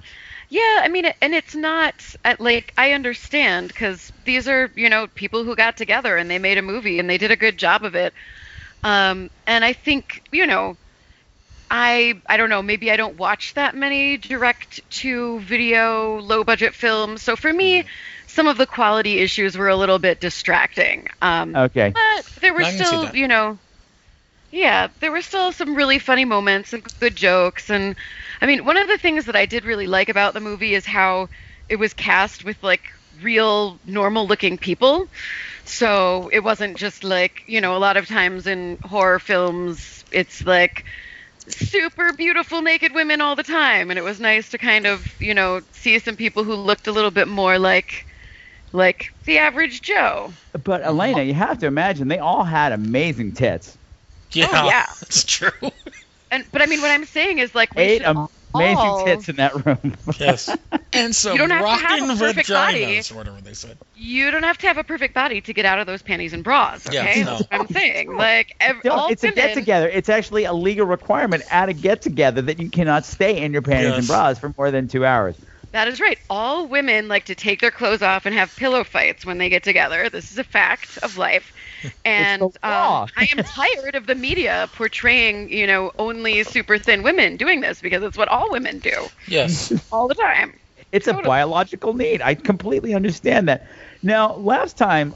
[0.50, 5.08] Yeah, I mean, and it's not uh, like I understand because these are, you know,
[5.16, 7.84] people who got together and they made a movie and they did a good job
[7.84, 8.14] of it.
[8.84, 10.78] Um, and I think, you know,
[11.70, 16.76] I I don't know, maybe I don't watch that many direct to video low budget
[16.76, 17.24] films.
[17.24, 17.86] So for me,
[18.34, 21.08] some of the quality issues were a little bit distracting.
[21.22, 21.94] Um, Okay.
[21.94, 23.60] but there were I can see still, you know,
[24.52, 27.70] yeah, there were still some really funny moments and good jokes.
[27.70, 27.96] And
[28.42, 30.86] I mean, one of the things that I did really like about the movie is
[30.86, 31.30] how
[31.68, 32.84] it was cast with like
[33.22, 35.08] real normal looking people.
[35.66, 40.46] So it wasn't just like, you know, a lot of times in horror films, it's
[40.46, 40.86] like
[41.48, 43.90] super beautiful naked women all the time.
[43.90, 46.92] And it was nice to kind of, you know, see some people who looked a
[46.94, 48.06] little bit more like
[48.74, 50.34] like the average Joe.
[50.52, 53.78] But Alena, you have to imagine they all had amazing tits.
[54.32, 54.86] Yeah, Oh, yeah.
[55.00, 55.52] that's true.
[56.32, 58.18] And but I mean, what I'm saying is like we Eight should
[58.56, 59.96] amazing all- tits in that room.
[60.20, 60.50] yes.
[60.96, 63.80] And so You don't have to have a perfect vaginas, or whatever they said.
[63.96, 66.44] You don't have to have a perfect body to get out of those panties and
[66.44, 66.88] bras.
[66.92, 67.38] Yeah, Okay, no.
[67.38, 68.16] that's what I'm saying.
[68.16, 69.90] Like ev- Don't- all it's a get together.
[69.90, 73.64] It's actually a legal requirement at a get together that you cannot stay in your
[73.64, 73.98] panties Yes.
[74.00, 75.36] and bras for more than two hours.
[75.74, 76.20] That is right.
[76.30, 79.64] All women like to take their clothes off and have pillow fights when they get
[79.64, 80.08] together.
[80.10, 81.52] This is a fact of life.
[82.06, 87.04] And the um, I am tired of the media portraying, you know, only super thin
[87.04, 89.74] women doing this because it's what all women do Yes.
[89.92, 90.54] all the time.
[90.92, 92.22] It's a biological need.
[92.22, 93.68] I completely understand that.
[94.04, 95.16] Now, last time,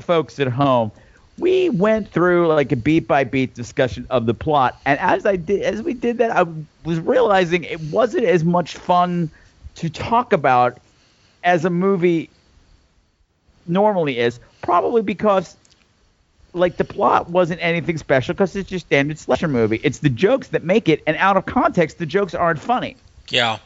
[0.00, 0.92] folks at home,
[1.36, 5.36] we went through like a beat by beat discussion of the plot, and as I
[5.36, 6.44] did, as we did that, I
[6.84, 9.30] was realizing it wasn't as much fun
[9.76, 10.78] to talk about
[11.44, 12.30] as a movie
[13.66, 14.40] normally is.
[14.62, 15.56] Probably because
[16.52, 19.80] like the plot wasn't anything special because it's just standard slasher movie.
[19.82, 22.96] It's the jokes that make it, and out of context, the jokes aren't funny.
[23.28, 23.58] Yeah.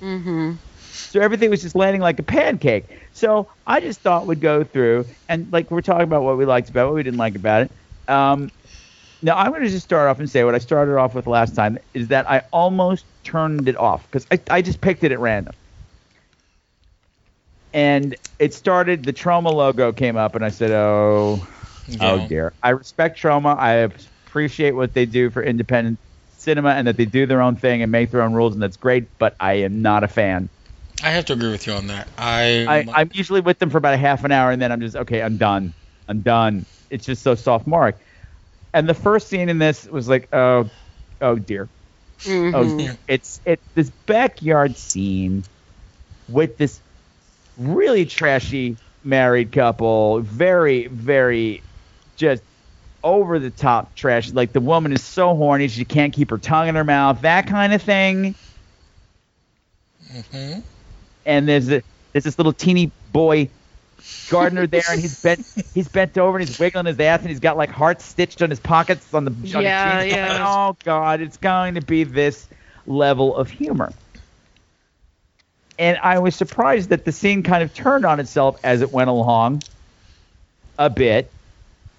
[0.00, 0.52] Mm-hmm.
[0.90, 2.84] So everything was just landing like a pancake.
[3.12, 6.68] So I just thought we'd go through and like we're talking about what we liked
[6.68, 7.70] about what we didn't like about it.
[8.08, 8.50] Um,
[9.22, 11.54] now I'm going to just start off and say what I started off with last
[11.54, 15.20] time is that I almost turned it off because I, I just picked it at
[15.20, 15.54] random.
[17.72, 21.46] And it started, the Troma logo came up, and I said, oh,
[22.00, 22.54] oh dear.
[22.62, 23.56] I respect Troma.
[23.56, 27.82] I appreciate what they do for independent cinema and that they do their own thing
[27.82, 29.08] and make their own rules, and that's great.
[29.18, 30.48] But I am not a fan.
[31.02, 32.08] I have to agree with you on that.
[32.18, 34.80] I, I I'm usually with them for about a half an hour, and then I'm
[34.80, 35.22] just okay.
[35.22, 35.72] I'm done.
[36.08, 36.66] I'm done.
[36.90, 37.96] It's just so sophomoric.
[38.72, 40.70] And the first scene in this was like, oh,
[41.20, 41.68] oh dear.
[42.26, 42.98] Oh, dear.
[43.08, 45.42] it's it's this backyard scene
[46.28, 46.80] with this
[47.56, 51.62] really trashy married couple, very very
[52.16, 52.42] just
[53.02, 54.32] over the top trash.
[54.32, 57.46] Like the woman is so horny she can't keep her tongue in her mouth, that
[57.46, 58.34] kind of thing.
[60.12, 60.62] Mhm.
[61.24, 63.48] And there's a there's this little teeny boy
[64.28, 65.40] gardener there, and he's bent
[65.74, 68.50] he's bent over and he's wiggling his ass, and he's got like hearts stitched on
[68.50, 70.04] his pockets on the on his Yeah, jeans.
[70.04, 70.38] yeah.
[70.42, 72.48] Oh God, it's going to be this
[72.86, 73.92] level of humor.
[75.78, 79.08] And I was surprised that the scene kind of turned on itself as it went
[79.08, 79.62] along
[80.78, 81.32] a bit.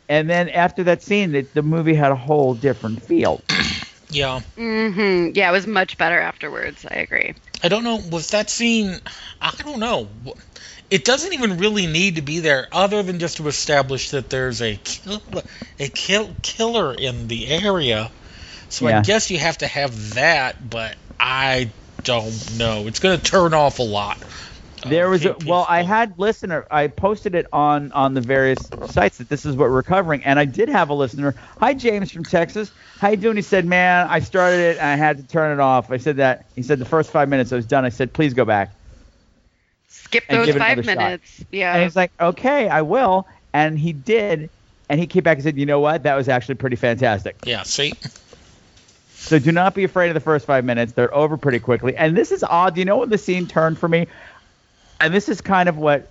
[0.08, 3.44] And then after that scene, the, the movie had a whole different feel.
[4.10, 4.42] yeah.
[4.56, 6.86] hmm Yeah, it was much better afterwards.
[6.90, 7.34] I agree.
[7.64, 7.98] I don't know.
[8.12, 9.00] Was that scene?
[9.42, 10.10] I don't know.
[10.92, 14.62] It doesn't even really need to be there, other than just to establish that there's
[14.62, 15.22] a kill,
[15.80, 18.12] a kill, killer in the area.
[18.68, 21.72] So I guess you have to have that, but I
[22.04, 22.88] don't know.
[22.88, 24.18] It's going to turn off a lot.
[24.86, 26.66] There was a, well, I had listener.
[26.70, 30.40] I posted it on on the various sites that this is what we're covering, and
[30.40, 31.36] I did have a listener.
[31.60, 32.72] Hi, James from Texas.
[32.98, 33.36] How you doing?
[33.36, 36.18] He said, "Man, I started it and I had to turn it off." I said
[36.18, 36.48] that.
[36.56, 37.86] He said the first five minutes I was done.
[37.86, 38.81] I said, "Please go back."
[40.12, 40.98] Skip those five another shot.
[40.98, 41.46] minutes.
[41.52, 41.74] Yeah.
[41.74, 44.50] And he's like, "Okay, I will." And he did,
[44.90, 46.04] and he came back and said, "You know what?
[46.04, 47.94] That was actually pretty fantastic." Yeah, see?
[49.14, 50.94] So do not be afraid of the first five minutes.
[50.94, 51.96] They're over pretty quickly.
[51.96, 52.76] And this is odd.
[52.76, 54.08] Do you know what the scene turned for me?
[55.00, 56.10] And this is kind of what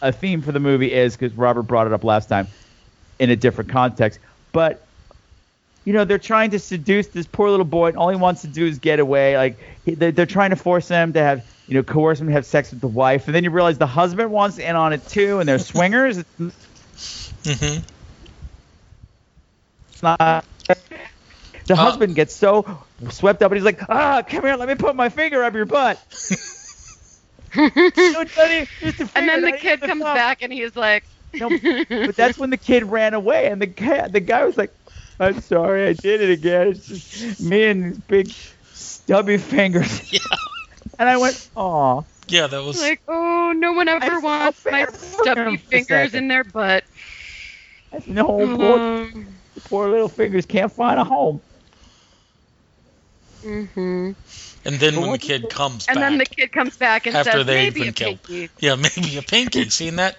[0.00, 2.48] a theme for the movie is because Robert brought it up last time
[3.18, 4.18] in a different context.
[4.50, 4.84] But
[5.84, 8.48] you know, they're trying to seduce this poor little boy, and all he wants to
[8.48, 9.36] do is get away.
[9.36, 12.34] Like he, they're, they're trying to force him to have, you know, coerce him to
[12.34, 15.08] have sex with the wife, and then you realize the husband wants in on it
[15.08, 16.18] too, and they're swingers.
[16.18, 17.78] It's, hmm
[19.90, 20.44] it's not.
[21.66, 24.94] The husband gets so swept up, and he's like, "Ah, come here, let me put
[24.94, 25.98] my finger up your butt."
[27.54, 27.70] and
[29.14, 31.04] and then the kid comes back and he's like,
[31.40, 31.48] No,
[32.04, 34.74] but that's when the kid ran away, and the guy, the guy was like,
[35.18, 36.68] "I'm sorry, I did it again.
[36.68, 38.34] It's just me and these big
[38.72, 40.41] stubby fingers." Yeah.
[40.98, 42.80] And I went, "Aw." Yeah, that was.
[42.80, 46.84] like, oh, no one ever wants my stubby fingers in their butt.
[48.06, 51.40] No, poor, Um, poor little fingers can't find a home.
[53.42, 54.12] hmm
[54.64, 57.16] And then when the kid comes back And back then the kid comes back and
[57.16, 58.18] after says, they've maybe been a killed.
[58.22, 58.50] pinky.
[58.60, 59.68] Yeah, maybe a pinky.
[59.70, 60.16] Seeing that?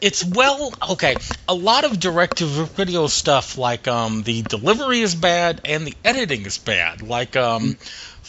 [0.00, 1.18] It's well okay.
[1.48, 6.58] A lot of direct-to-video stuff, like um, the delivery is bad and the editing is
[6.58, 7.02] bad.
[7.02, 7.76] Like um,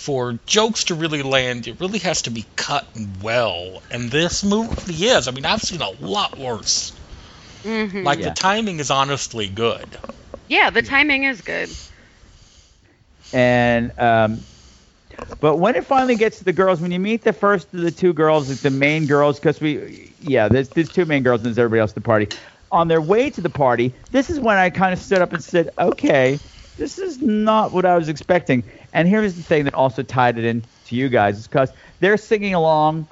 [0.04, 2.86] for jokes to really land, it really has to be cut
[3.22, 3.82] well.
[3.90, 5.30] And this movie is.
[5.30, 6.92] I mean, I've seen a lot worse.
[7.64, 8.04] Mhm.
[8.04, 8.26] Like Yeah.
[8.30, 9.98] the timing is honestly good.
[10.50, 11.70] Yeah, the timing is good.
[13.32, 14.46] And um,
[15.40, 17.92] but when it finally gets to the girls, when you meet the first of the
[17.92, 21.46] two girls, like the main girls, because we, yeah, there's there's two main girls and
[21.46, 22.28] there's everybody else at the party.
[22.72, 25.42] On their way to the party, this is when I kind of stood up and
[25.44, 26.42] said, okay,
[26.78, 28.64] this is not what I was expecting.
[28.94, 32.18] And here's the thing that also tied it in to you guys, is because they're
[32.18, 33.08] singing along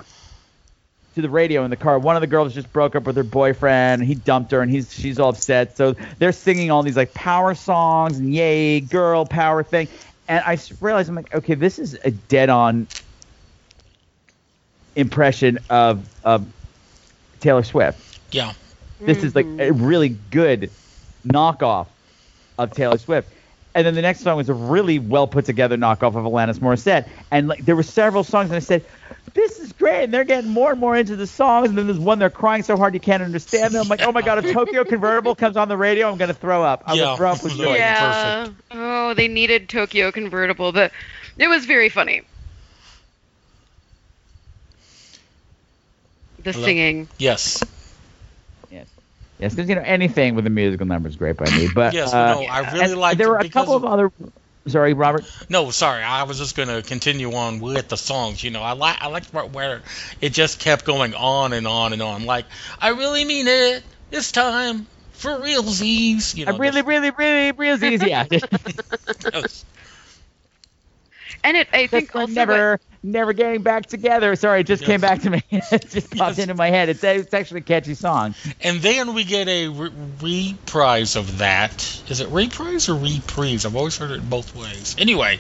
[1.16, 2.00] to the radio in the car.
[2.00, 4.04] One of the girls just broke up with her boyfriend.
[4.04, 5.76] He dumped her, and he's she's all upset.
[5.76, 9.88] So they're singing all these like power songs and yay girl power thing.
[10.28, 12.88] And I realized I'm like, okay, this is a dead-on
[14.96, 16.46] impression of of
[17.42, 18.20] Taylor Swift.
[18.32, 18.54] Yeah.
[19.02, 20.70] This is like a really good
[21.26, 21.88] knockoff
[22.58, 23.30] of Taylor Swift.
[23.74, 27.08] And then the next song was a really well put together knockoff of Alanis Morissette.
[27.32, 28.86] And like there were several songs, and I said,
[29.34, 31.70] "This is great." And they're getting more and more into the songs.
[31.70, 33.84] And then there's one they're crying so hard you can't understand them.
[33.84, 36.64] I'm like, "Oh my god!" A Tokyo Convertible comes on the radio, I'm gonna throw
[36.64, 36.84] up.
[36.86, 37.06] I'm Yeah.
[37.06, 37.78] gonna throw up with joy.
[37.78, 38.50] Yeah.
[38.72, 40.92] Oh, they needed Tokyo Convertible, but
[41.38, 42.24] it was very funny.
[46.44, 46.66] The Hello?
[46.66, 47.08] singing.
[47.20, 47.64] Yes.
[49.42, 51.68] Yes, because you know anything with a musical number is great by me.
[51.74, 53.18] But Yes, uh, no, I really like.
[53.18, 54.12] There were a couple of other.
[54.68, 55.26] Sorry, Robert.
[55.50, 56.04] No, sorry.
[56.04, 58.44] I was just gonna continue on with the songs.
[58.44, 59.82] You know, I like I like the part where
[60.22, 62.26] it just kept going on and on and on.
[62.26, 62.46] Like,
[62.80, 63.84] I really mean it.
[64.12, 66.36] It's time for realsies.
[66.38, 68.10] You know, I really, really, really, really easy.
[68.10, 68.28] Yeah.
[71.44, 74.36] just- And it, I think Just also never, never getting back together.
[74.36, 75.44] Sorry, it just came back to me.
[75.52, 76.90] it just popped into my head.
[76.90, 78.36] It's it's actually a catchy song.
[78.62, 82.02] And then we get a re- reprise of that.
[82.10, 83.66] Is it reprise or reprise?
[83.66, 84.96] I've always heard it both ways.
[85.00, 85.40] Anyway,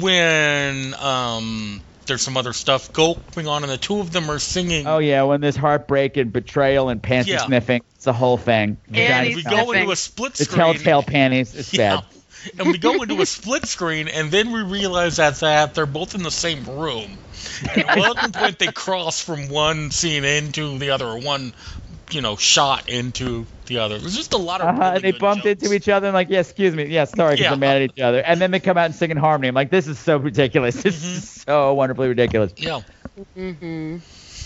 [0.00, 4.86] when um, there's some other stuff going on, and the two of them are singing.
[4.86, 7.46] Oh yeah, when there's heartbreak and betrayal and panty Yeah.
[7.46, 8.78] sniffing, it's the whole thing.
[8.92, 9.80] And we Johnny go sniffing.
[9.82, 10.50] into a split screen.
[10.50, 11.54] the telltale panties.
[11.54, 11.96] It's Yeah.
[11.96, 12.04] bad.
[12.58, 16.14] And we go into a split screen, and then we realize that that they're both
[16.14, 17.18] in the same room.
[17.74, 21.54] And at one point, they cross from one scene into the other, or one,
[22.10, 23.98] you know, shot into the other.
[23.98, 24.68] There's just a lot of.
[24.68, 25.62] Uh-huh, really and they good bumped jokes.
[25.62, 27.50] into each other and like, yeah, excuse me, yeah, sorry, because Yeah.
[27.50, 28.18] they're mad at each other.
[28.18, 29.48] And then they come out and sing in harmony.
[29.48, 30.82] I'm like, this is so ridiculous.
[30.82, 31.16] This Mm-hmm.
[31.18, 32.52] is so wonderfully ridiculous.
[32.56, 32.80] Yeah.
[33.36, 33.96] Mm-hmm.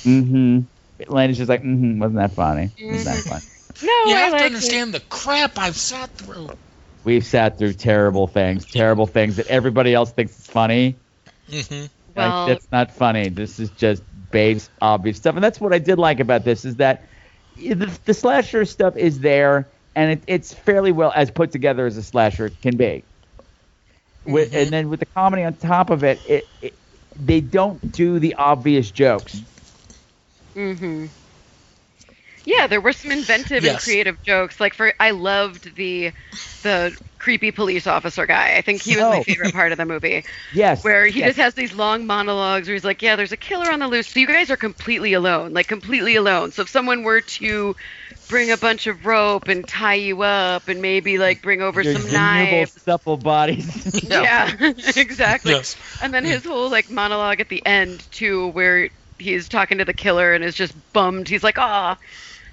[0.09, 1.13] Mm-hmm.
[1.13, 2.71] Landon's just like, mm-hmm, wasn't that funny?
[2.81, 3.43] Wasn't that fun?
[3.83, 6.49] No, You I have to like understand the crap I've sat through.
[7.07, 11.01] We've sat through terrible things, terrible things that everybody else thinks is funny.
[11.49, 11.87] hmm
[12.17, 13.29] Well- like, that's not funny.
[13.31, 14.03] This is just
[14.33, 15.37] base, obvious stuff.
[15.37, 17.09] And that's what I did like about this is that
[17.57, 21.97] the, the slasher stuff is there, and it, it's fairly well as put together as
[21.97, 23.05] a slasher can be.
[24.27, 24.57] With, Mm-hmm.
[24.57, 26.79] and then with the comedy on top of it, it, it
[27.15, 29.45] they don't do the obvious jokes.
[30.55, 31.07] hmm
[32.47, 34.61] Yeah, there were some inventive and creative jokes.
[34.61, 36.13] Like for, I loved the
[36.63, 38.57] the creepy police officer guy.
[38.57, 39.11] I think he was Oh.
[39.11, 40.25] my favorite part of the movie.
[40.51, 40.83] Yes.
[40.83, 41.29] Where he yes.
[41.29, 44.09] just has these long monologues where he's like, "Yeah, there's a killer on the loose.
[44.09, 46.53] So you guys are completely alone, like completely alone.
[46.53, 47.77] So if someone were to
[48.29, 51.95] bring a bunch of rope and tie you up and maybe like bring over Your
[51.95, 53.91] some innumerable, knives, supple bodies.
[54.03, 54.51] yeah,
[54.97, 55.53] exactly.
[55.53, 55.77] Yes.
[56.01, 59.95] And then his whole like monologue at the end too, where he's talking to the
[59.95, 61.29] killer and is just bummed.
[61.29, 61.97] He's like, "Ah,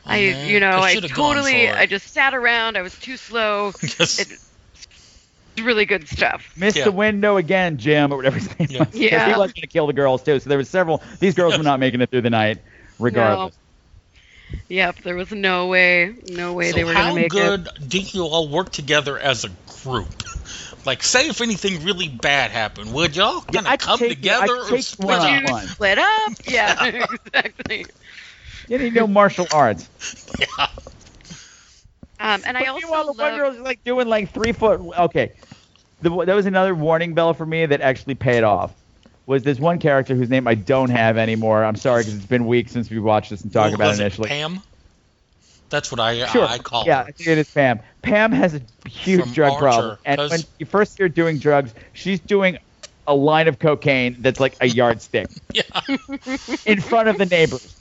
[0.05, 1.69] I, man, you know, I I totally.
[1.69, 2.77] I just sat around.
[2.77, 3.71] I was too slow.
[3.81, 4.19] Yes.
[4.19, 4.39] It-
[5.55, 6.85] It's really good stuff." Missed Yeah.
[6.85, 8.79] the window again, Jim, or whatever his name Yeah.
[8.79, 8.87] was.
[8.89, 9.25] 'Cause Yeah.
[9.27, 10.39] He was going to kill the girls, too.
[10.39, 11.01] So there were several.
[11.19, 12.57] These girls were not making it through the night,
[12.99, 13.55] regardless.
[14.69, 17.39] Yep, there was no way, no way So they were gonna make it.
[17.41, 17.89] How good it.
[17.89, 19.49] do you all work together as a
[19.83, 20.07] group?
[20.85, 24.43] Like, say if anything really bad happened, would y'all kind of I'd come take- together
[24.43, 25.23] I'd or take split one up?
[25.27, 25.67] on Would you one.
[25.67, 26.31] split up?
[26.45, 26.85] Yeah,
[27.25, 27.85] exactly.
[28.67, 29.89] You need no martial arts.
[30.39, 30.67] Yeah.
[32.19, 33.37] Um, and I But also meanwhile, the one love.
[33.39, 34.79] girl's like doing like three foot.
[34.97, 35.33] Okay,
[36.01, 38.73] the, that was another warning bell for me that actually paid off.
[39.25, 41.63] Was this one character whose name I don't have anymore?
[41.65, 43.99] I'm sorry because it's been weeks since we watched this and talked Who about was
[43.99, 44.29] it it, initially.
[44.29, 44.61] Pam?
[45.69, 46.45] That's what I Sure.
[46.45, 47.09] I call yeah, I her.
[47.31, 47.79] it is Pam.
[48.03, 51.39] Pam has a huge From drug Archer, problem, and 'cause- when you first hear doing
[51.39, 52.57] drugs, she's doing
[53.07, 55.63] a line of cocaine that's like a yardstick Yeah.
[56.65, 57.75] in front of the neighbors.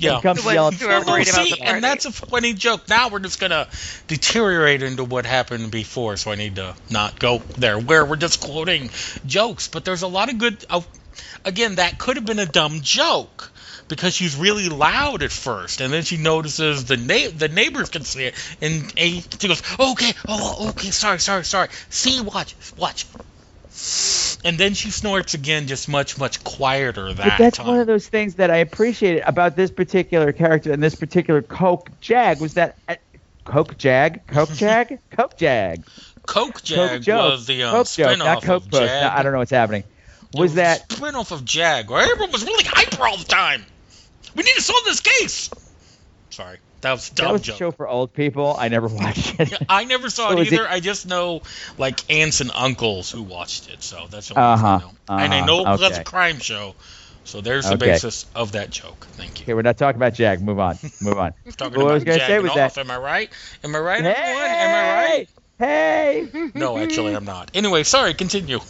[0.00, 0.14] Yeah.
[0.14, 1.72] And comes The ones yelling, who are Well, worried about see, the party.
[1.72, 2.88] and that's a funny joke.
[2.88, 3.68] Now we're just gonna
[4.08, 7.78] deteriorate into what happened before, so I need to not go there.
[7.78, 8.90] Where we're just quoting
[9.26, 10.64] jokes, but there's a lot of good.
[10.70, 10.80] Uh,
[11.44, 13.52] again, that could have been a dumb joke
[13.88, 18.04] because she's really loud at first, and then she notices the na- the neighbors can
[18.04, 21.68] see it, and, and she goes, "Okay, oh, okay, sorry, sorry, sorry.
[21.90, 23.04] See, watch, watch."
[24.42, 27.66] And then she snorts again, just much, much quieter that But that's time.
[27.66, 31.90] one of those things that I appreciated about this particular character and this particular Coke
[32.00, 32.94] Jag was that uh,
[33.44, 35.84] Coke Jag, Coke Jag, Coke Jag,
[36.26, 38.70] Coke Jag Coke joke, was the um, Coke joke, not Coke of.
[38.70, 38.80] Jag.
[39.02, 39.84] No, I don't know what's happening.
[40.32, 43.64] Was It that spin-off of Jag, where everyone was really hyper all the time?
[44.36, 45.50] We need to solve this case.
[46.30, 48.54] Sorry, that was that was a show for old people?
[48.58, 49.52] I never watched it.
[49.68, 50.68] I never saw So it is it- either.
[50.68, 51.42] I just know
[51.78, 55.24] like aunts and uncles who watched it, so that's the only Uh-huh, thing I know.
[55.24, 56.00] And I uh-huh, know okay.
[56.00, 56.74] a crime show,
[57.24, 57.86] so there's the Okay.
[57.86, 59.06] basis of that joke.
[59.12, 59.44] Thank you.
[59.44, 60.40] Okay, we're not talking about Jag.
[60.42, 60.78] Move on.
[61.02, 61.32] Move on.
[61.56, 62.56] Talking what I about was gonna say was off.
[62.74, 62.78] that.
[62.78, 63.30] Am I right?
[63.64, 64.42] Am I right, everyone?
[64.44, 65.28] Am I right?
[65.58, 66.24] Hey.
[66.32, 66.50] Hey.
[66.54, 67.50] No, actually, I'm not.
[67.54, 68.14] Anyway, sorry.
[68.14, 68.60] Continue.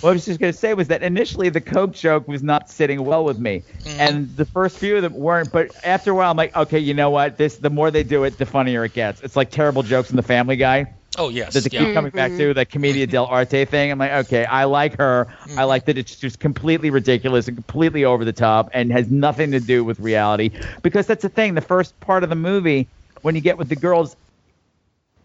[0.00, 2.70] What I was just going to say was that initially the Coke joke was not
[2.70, 4.00] sitting well with me, Mm-hmm.
[4.00, 5.52] and the first few of them weren't.
[5.52, 7.36] But after a while, I'm like, okay, you know what?
[7.36, 9.20] This the more they do it, the funnier it gets.
[9.20, 11.54] It's like terrible jokes in The Family Guy Oh yes.
[11.54, 11.84] that they yeah.
[11.86, 13.90] keep coming back to, that Commedia dell'arte thing.
[13.90, 15.26] I'm like, okay, I like her.
[15.44, 15.58] Mm-hmm.
[15.58, 19.50] I like that it's just completely ridiculous and completely over the top and has nothing
[19.52, 20.50] to do with reality.
[20.82, 21.54] Because that's the thing.
[21.54, 22.86] The first part of the movie,
[23.22, 24.16] when you get with the girls,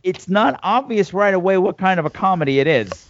[0.03, 3.04] it's not obvious right away what kind of a comedy it is.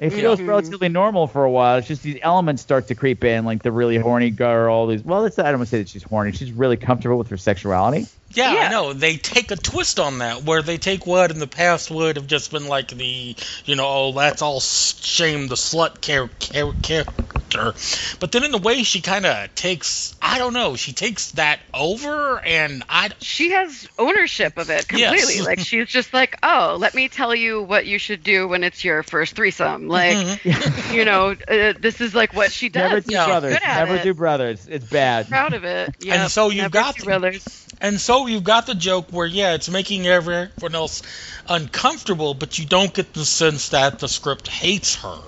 [0.00, 1.78] It feels relatively normal for a while.
[1.78, 4.86] It's just these elements start to creep in, like the really horny girl.
[4.86, 6.32] These well, it's, I don't want to say that she's horny.
[6.32, 8.06] She's really comfortable with her sexuality.
[8.30, 8.60] Yeah, Yeah.
[8.60, 8.92] I know.
[8.92, 12.26] They take a twist on that, where they take what in the past would have
[12.26, 17.22] just been like the, you know, oh, that's all shame the slut char- char- character.
[17.50, 17.74] character.
[18.20, 21.60] But then in a way, she kind of takes, I don't know, she takes that
[21.72, 23.10] over, and I.
[23.20, 25.36] She has ownership of it completely.
[25.36, 25.46] Yes.
[25.46, 28.84] like she's just like, oh, let me tell you what you should do when it's
[28.84, 29.88] your first threesome.
[29.88, 30.44] Like,
[30.92, 32.82] you know, uh, this is like what she does.
[32.82, 33.58] Never do She's brothers.
[33.64, 34.02] Never it.
[34.02, 34.66] do brothers.
[34.68, 35.28] It's bad.
[35.28, 35.96] Proud of it.
[36.00, 36.22] Yeah.
[36.22, 37.66] and so you've never got do brothers.
[37.80, 41.02] And so you've got the joke where yeah, it's making everyone else
[41.48, 45.20] uncomfortable, but you don't get the sense that the script hates her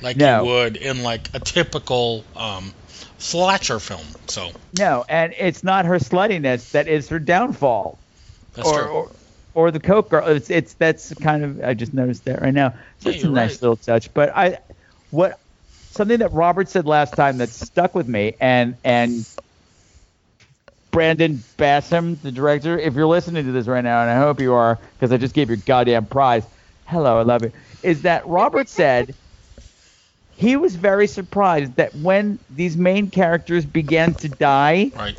[0.00, 0.42] like No.
[0.42, 2.72] you would in like a typical um,
[3.18, 4.06] slasher film.
[4.28, 8.02] So No, and it's not her sluttiness that is her downfall.
[8.54, 8.88] that's or, true.
[8.88, 9.16] or
[9.54, 10.28] or the coke girl.
[10.28, 12.74] It's it's that's kind of I just noticed that right now.
[12.98, 13.62] So Yeah, it's a nice right.
[13.62, 14.12] little touch.
[14.14, 14.58] But I
[15.10, 15.40] what
[15.90, 19.26] something that Robert said last time that stuck with me and and
[20.98, 24.52] Brandon Bassam, the director, if you're listening to this right now, and I hope you
[24.54, 26.42] are, because I just gave your goddamn prize.
[26.86, 27.52] Hello, I love you.
[27.84, 29.14] Is that Robert said
[30.36, 35.16] he was very surprised that when these main characters began to die, right.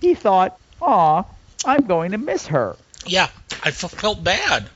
[0.00, 1.22] he thought, "Aw,
[1.64, 2.74] I'm going to miss her."
[3.06, 3.28] Yeah,
[3.62, 4.68] I felt bad,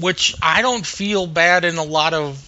[0.00, 2.44] which I don't feel bad in a lot of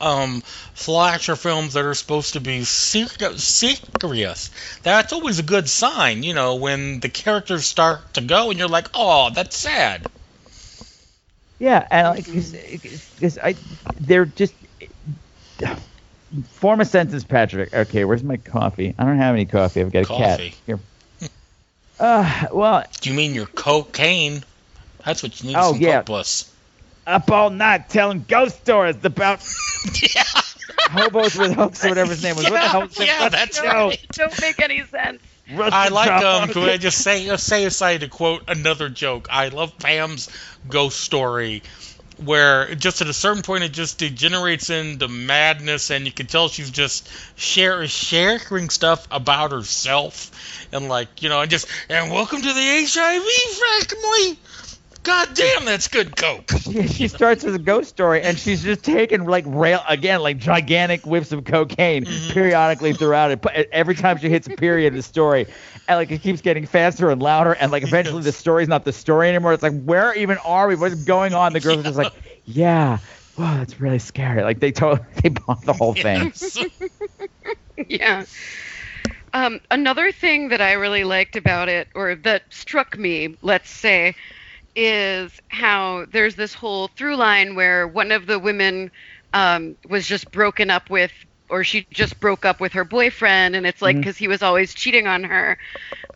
[0.00, 0.42] um,
[0.74, 4.50] slasher films that are supposed to be ser- serious.
[4.82, 8.68] That's always a good sign, you know, when the characters start to go and you're
[8.68, 10.08] like, oh, that's sad.
[11.58, 13.56] Yeah, and like, because I,
[13.98, 14.54] they're just
[16.52, 17.72] form a sentence, Patrick.
[17.72, 18.94] Okay, where's my coffee?
[18.98, 19.80] I don't have any coffee.
[19.80, 20.50] I've got a Coffee.
[20.50, 20.80] cat here.
[22.00, 24.44] Uh, well, Do you mean your cocaine?
[25.04, 25.56] That's what you need.
[25.56, 26.02] Oh, some yeah.
[26.02, 26.06] Coke.
[27.08, 29.40] Up all night telling ghost stories about
[30.14, 30.22] yeah.
[30.90, 32.44] hobos with hooks or whatever his name was.
[32.44, 33.32] What the hell was Yeah, that?
[33.32, 34.06] that's No, right.
[34.12, 35.22] Don't make any sense.
[35.50, 36.42] Rusty I like Top.
[36.42, 36.48] um.
[36.50, 39.28] Could I just say uh, say aside to quote another joke?
[39.30, 40.28] I love Pam's
[40.68, 41.62] ghost story,
[42.22, 46.48] where just at a certain point it just degenerates into madness, and you can tell
[46.48, 50.30] she's just share, sharing stuff about herself,
[50.70, 54.38] and like you know, and just and welcome to the HIV family.
[55.02, 56.50] God damn, that's good coke.
[56.58, 60.38] She, she starts with a ghost story, and she's just taking like rail again, like
[60.38, 62.28] gigantic whiffs of cocaine Mm-hmm.
[62.28, 63.40] periodically throughout it.
[63.40, 65.46] But every time she hits a period in the story,
[65.86, 68.92] and like it keeps getting faster and louder, and like eventually the story's not the
[68.92, 69.52] story anymore.
[69.52, 70.74] It's like where even are we?
[70.76, 71.52] What's going on?
[71.52, 72.12] The girls are just like,
[72.44, 72.98] yeah,
[73.36, 74.42] wow, that's really scary.
[74.42, 76.32] Like they totally they bought the whole thing.
[77.88, 78.24] Yeah.
[79.32, 84.14] Um, another thing that I really liked about it, or that struck me, let's say,
[84.78, 88.92] is how there's this whole through line where one of the women
[89.32, 91.10] um, was just broken up with,
[91.50, 94.74] or she just broke up with her boyfriend, and it's like because he was always
[94.74, 95.58] cheating on her.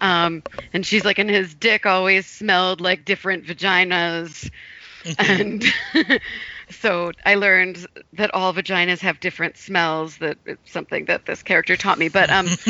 [0.00, 4.48] Um, and she's like, and his dick always smelled like different vaginas.
[5.18, 5.64] and
[6.72, 10.18] so I learned that all vaginas have different smells.
[10.18, 12.08] That it's something that this character taught me.
[12.08, 12.46] But um,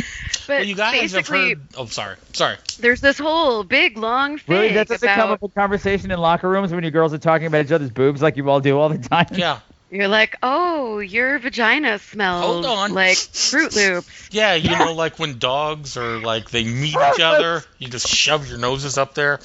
[0.47, 1.61] but well, you guys have basically, heard.
[1.77, 2.57] Oh, sorry, sorry.
[2.79, 6.19] there's this whole big long thing Really, that doesn't about come up in conversation in
[6.19, 8.79] locker rooms when you girls are talking about each other's boobs like you all do
[8.79, 9.27] all the time.
[9.33, 9.61] Yeah.
[9.93, 12.95] You're like, oh, your vagina smells Hold on.
[12.95, 14.29] like Fruit Loops.
[14.33, 18.49] Yeah, you know, like when dogs are like they meet each other, you just shove
[18.49, 19.39] your noses up there.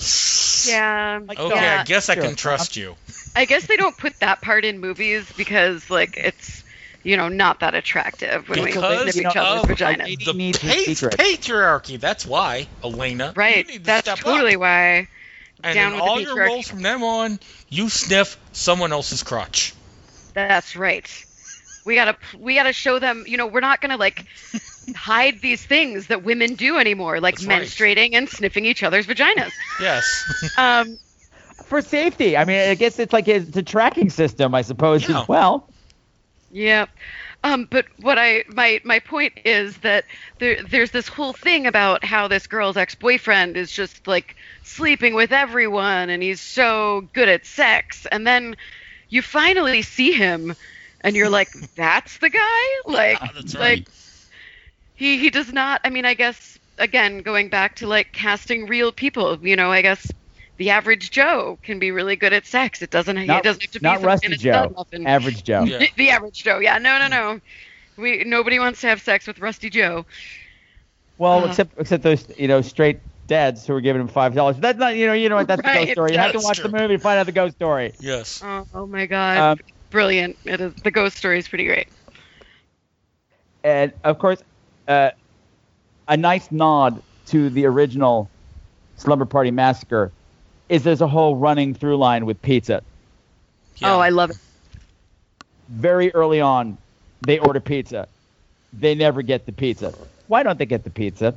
[0.65, 1.19] Yeah.
[1.29, 1.81] Okay, yeah.
[1.81, 2.95] I guess I can trust you.
[3.35, 6.63] I guess they don't put that part in movies because like it's
[7.03, 10.23] you know not that attractive when we Because sniff each other's vaginas.
[10.25, 11.99] the needs the pa- patriarchy.
[11.99, 13.27] That's why, Alena.
[13.27, 13.67] you Right.
[13.67, 14.61] need to That's step totally up.
[14.61, 15.07] why.
[15.63, 16.47] And down in with the all your patriarchy.
[16.47, 17.39] roles from then on,
[17.69, 19.73] you sniff someone else's crotch.
[20.37, 21.25] That's right.
[21.83, 23.23] We gotta we gotta show them.
[23.27, 24.25] You know, we're not gonna like
[24.95, 27.61] hide these things that women do anymore, like That's right.
[27.63, 29.51] menstruating and sniffing each other's vaginas.
[29.81, 30.51] Yes.
[30.57, 30.99] Um,
[31.63, 32.37] For safety.
[32.37, 35.21] I mean, I guess it's like a, it's a tracking system, I suppose, Yeah.
[35.21, 35.67] as well.
[36.51, 36.85] Yeah.
[37.43, 40.05] Um, but what I my my point is that
[40.39, 45.31] there there's this whole thing about how this girl's ex-boyfriend is just like sleeping with
[45.31, 48.55] everyone and he's so good at sex and then
[49.09, 50.55] you finally see him
[51.01, 53.89] and you're like that's the guy like Ah, that's like right.
[54.95, 58.91] he he does not I mean I guess again going back to like casting real
[58.91, 60.11] people you know I guess
[60.57, 63.71] the average Joe can be really good at sex it doesn't Not, it doesn't have
[63.71, 65.63] to be not some Rusty Joe, stud average Joe.
[65.65, 65.85] Yeah.
[65.95, 66.77] The average Joe, yeah.
[66.79, 67.39] No, no, no.
[67.97, 70.05] We nobody wants to have sex with Rusty Joe.
[71.17, 74.57] Well, Uh, except except those you know straight dads who were giving him five dollars.
[74.57, 76.13] That's not you know you know what that's the ghost story.
[76.13, 77.93] You have to that's watch the movie to find out the ghost story.
[77.99, 78.41] Yes.
[78.43, 79.59] Oh, oh my God, Um,
[79.89, 80.37] brilliant!
[80.45, 80.73] It is.
[80.83, 81.87] The ghost story is pretty great.
[83.63, 84.41] and of course,
[84.87, 85.11] uh,
[86.07, 88.29] a nice nod to the original
[88.95, 90.11] Slumber Party Massacre
[90.69, 92.81] is there's a whole running through line with pizza.
[93.77, 93.93] Yeah.
[93.95, 94.37] Oh, I love it.
[95.69, 96.77] Very early on,
[97.21, 98.07] they order pizza.
[98.73, 99.93] They never get the pizza.
[100.27, 101.35] Why don't they get the pizza?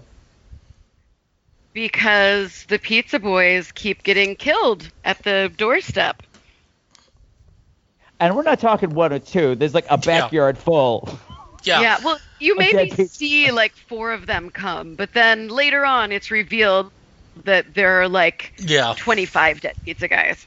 [1.73, 6.23] Because the pizza boys keep getting killed at the doorstep.
[8.19, 9.55] And we're not talking one or two.
[9.55, 11.09] There's like a backyard full.
[11.63, 11.81] Yeah.
[11.81, 11.99] Yeah.
[12.05, 16.13] well, you Of maybe dead see like four of them come, but then later on
[16.13, 16.91] it's revealed
[17.45, 18.95] that there are like Yeah.
[18.97, 20.47] 25 dead pizza guys.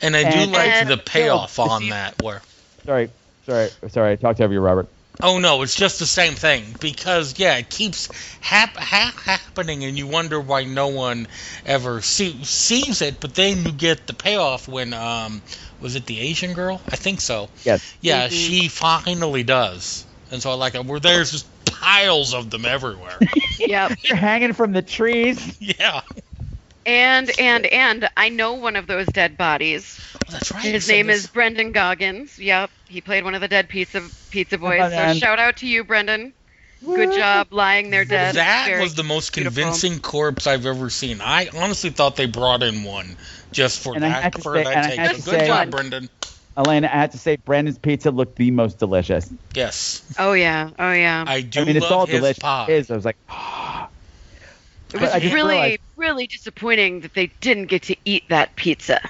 [0.00, 2.40] And I do And- like and- the payoff on that where
[2.84, 3.10] Sorry,
[3.46, 4.12] sorry, sorry.
[4.12, 4.88] I talked over you, Robert.
[5.22, 8.10] Oh no, it's just the same thing because yeah, it keeps
[8.40, 11.28] hap- ha- happening, and you wonder why no one
[11.64, 13.20] ever see- sees it.
[13.20, 15.42] But then you get the payoff when um,
[15.80, 16.80] was it the Asian girl?
[16.90, 17.48] I think so.
[17.64, 17.94] Yes.
[18.00, 20.84] Yeah, she finally does, and so I like it.
[20.84, 23.18] Where there's just piles of them everywhere.
[23.58, 23.98] Yep.
[24.02, 25.56] They're hanging from the trees.
[25.60, 26.00] yeah,
[26.86, 29.98] And and and I know one of those dead bodies.
[30.16, 30.62] Oh, that's right.
[30.64, 32.38] His name this- is Brendan Goggins.
[32.38, 34.80] Yep, he played one of the dead pizza pizza boys.
[34.82, 35.16] Oh, So man.
[35.16, 36.32] shout out to you, Brendan.
[36.84, 38.34] Good job lying there dead.
[38.34, 39.62] That Very was the most beautiful.
[39.62, 41.22] convincing corpse I've ever seen.
[41.22, 43.16] I honestly thought they brought in one
[43.52, 45.06] just for And I that had to for say- that take.
[45.22, 46.10] So Good say- job, Brendan.
[46.58, 49.28] Alena, I have to say, Brandon's pizza looked the most delicious.
[49.54, 51.24] Yes, Oh yeah, oh yeah.
[51.26, 52.38] I do I mean, it's love all his delicious.
[52.38, 52.66] pie.
[52.68, 52.90] It is.
[52.90, 53.16] I was like,
[54.94, 59.00] It was really, realized- really disappointing that they didn't get to eat that pizza.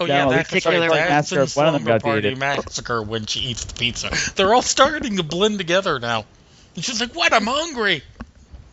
[0.00, 1.08] Oh yeah, No, that's particular right.
[1.08, 2.62] That's master, in one of them Slumber got to eat Party.
[2.62, 4.10] Massacre when she eats the pizza.
[4.36, 6.26] They're all starting to blend together now.
[6.76, 7.32] And she's like, "What?
[7.32, 8.02] I'm hungry."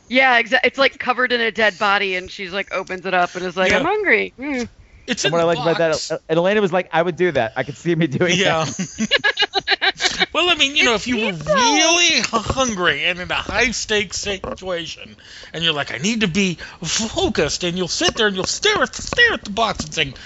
[0.09, 0.67] Yeah, exactly.
[0.67, 3.55] It's like covered in a dead body, and she's like opens it up and is
[3.55, 3.79] like, Yeah.
[3.79, 4.67] "I'm hungry." Mm.
[5.07, 7.15] It's and in what I the liked about that, and Alena was like, I would
[7.15, 7.53] do that.
[7.55, 8.65] I could see me doing Yeah.
[8.65, 9.69] that.
[10.33, 14.17] well, I mean, you know, if you were really hungry and in a high stakes
[14.17, 15.17] situation,
[15.53, 18.81] and you're like, I need to be focused, and you'll sit there and you'll stare
[18.83, 20.17] at stare at the box and think,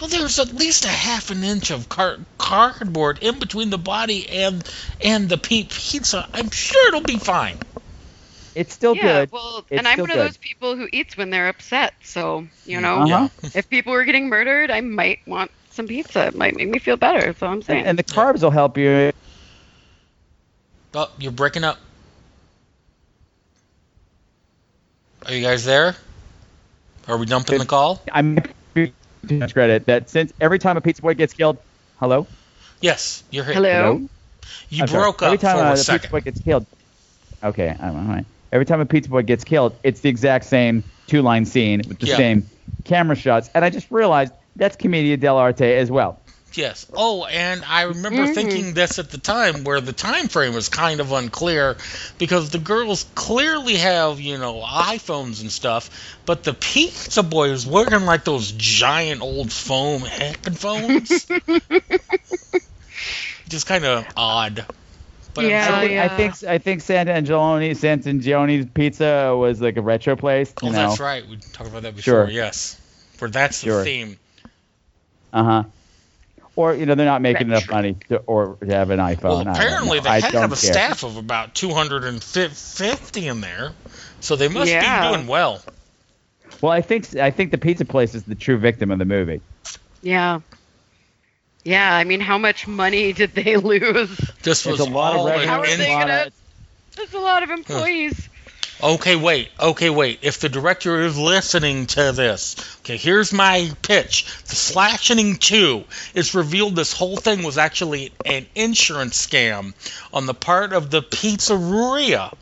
[0.00, 4.28] well, there's at least a half an inch of car- cardboard in between the body
[4.28, 4.68] and
[5.00, 6.28] and the pe- pizza.
[6.34, 7.58] I'm sure it'll be fine.
[8.54, 9.30] It's still yeah, good.
[9.30, 11.94] well, It's and I'm still one of those people who eats when they're upset.
[12.02, 13.28] So you know, Uh-huh.
[13.54, 16.26] if people were getting murdered, I might want some pizza.
[16.28, 17.20] It might make me feel better.
[17.20, 17.86] That's all I'm saying.
[17.86, 19.10] And, and the carbs will help you.
[20.94, 21.78] Oh, you're breaking up.
[25.26, 25.96] Are you guys there?
[27.08, 28.02] Are we dumping the call?
[28.12, 28.36] I'm
[28.74, 28.92] too
[29.30, 31.58] much credit that since every time a pizza boy gets killed,
[31.96, 32.26] hello,
[32.80, 33.54] Yes, you're here.
[33.54, 34.08] Hello.
[34.70, 35.02] You I'm sorry.
[35.02, 36.00] broke every up time for uh, a the second.
[36.00, 36.66] pizza boy gets killed.
[37.44, 38.26] Okay, I'm all right.
[38.52, 42.00] Every time a pizza boy gets killed, it's the exact same two line scene with
[42.00, 42.16] the Yeah.
[42.16, 42.50] same
[42.84, 46.21] camera shots, and I just realized that's Commedia dell'arte as well.
[46.54, 46.86] Yes.
[46.94, 48.34] Oh, and I remember Mhm.
[48.34, 51.76] thinking this at the time, where the time frame was kind of unclear,
[52.18, 55.90] because the girls clearly have, you know, iPhones and stuff,
[56.26, 61.26] but the pizza boy is wearing like those giant old foam headphones.
[63.48, 64.64] Just kind of odd.
[65.34, 69.76] But I'm Yeah, I sure- think, I think I think Sant'Angeloni Sant'Angeloni's Pizza was like
[69.78, 70.52] a retro place.
[70.62, 70.88] You Oh, know?
[70.88, 71.26] that's right.
[71.26, 72.26] We talked about that before.
[72.26, 72.30] Sure.
[72.30, 72.76] Yes.
[73.18, 73.84] Where that's the Sure.
[73.84, 74.18] theme.
[75.32, 75.64] Uh huh.
[76.54, 79.22] Or you know they're not making enough money to or to have an iPhone.
[79.22, 80.04] Well, I don't apparently know.
[80.04, 80.72] they I had don't have a care.
[80.72, 83.72] staff of about 250 in there,
[84.20, 85.08] so they must Yeah.
[85.10, 85.62] be doing well.
[86.60, 89.40] Well, I think I think the pizza place is the true victim of the movie.
[90.02, 90.40] yeah.
[91.64, 94.10] Yeah, I mean, how much money did they lose?
[94.42, 95.46] This It's was a lot of all revenue.
[95.46, 96.32] How are in- they a gonna- of-
[96.96, 98.28] That's a lot of employees.
[98.82, 99.48] Okay, wait.
[99.60, 100.18] Okay, wait.
[100.22, 104.26] If the director is listening to this, okay, here's my pitch.
[104.46, 109.74] The Slashing 2 is revealed this whole thing was actually an insurance scam
[110.12, 112.34] on the part of the pizzeria.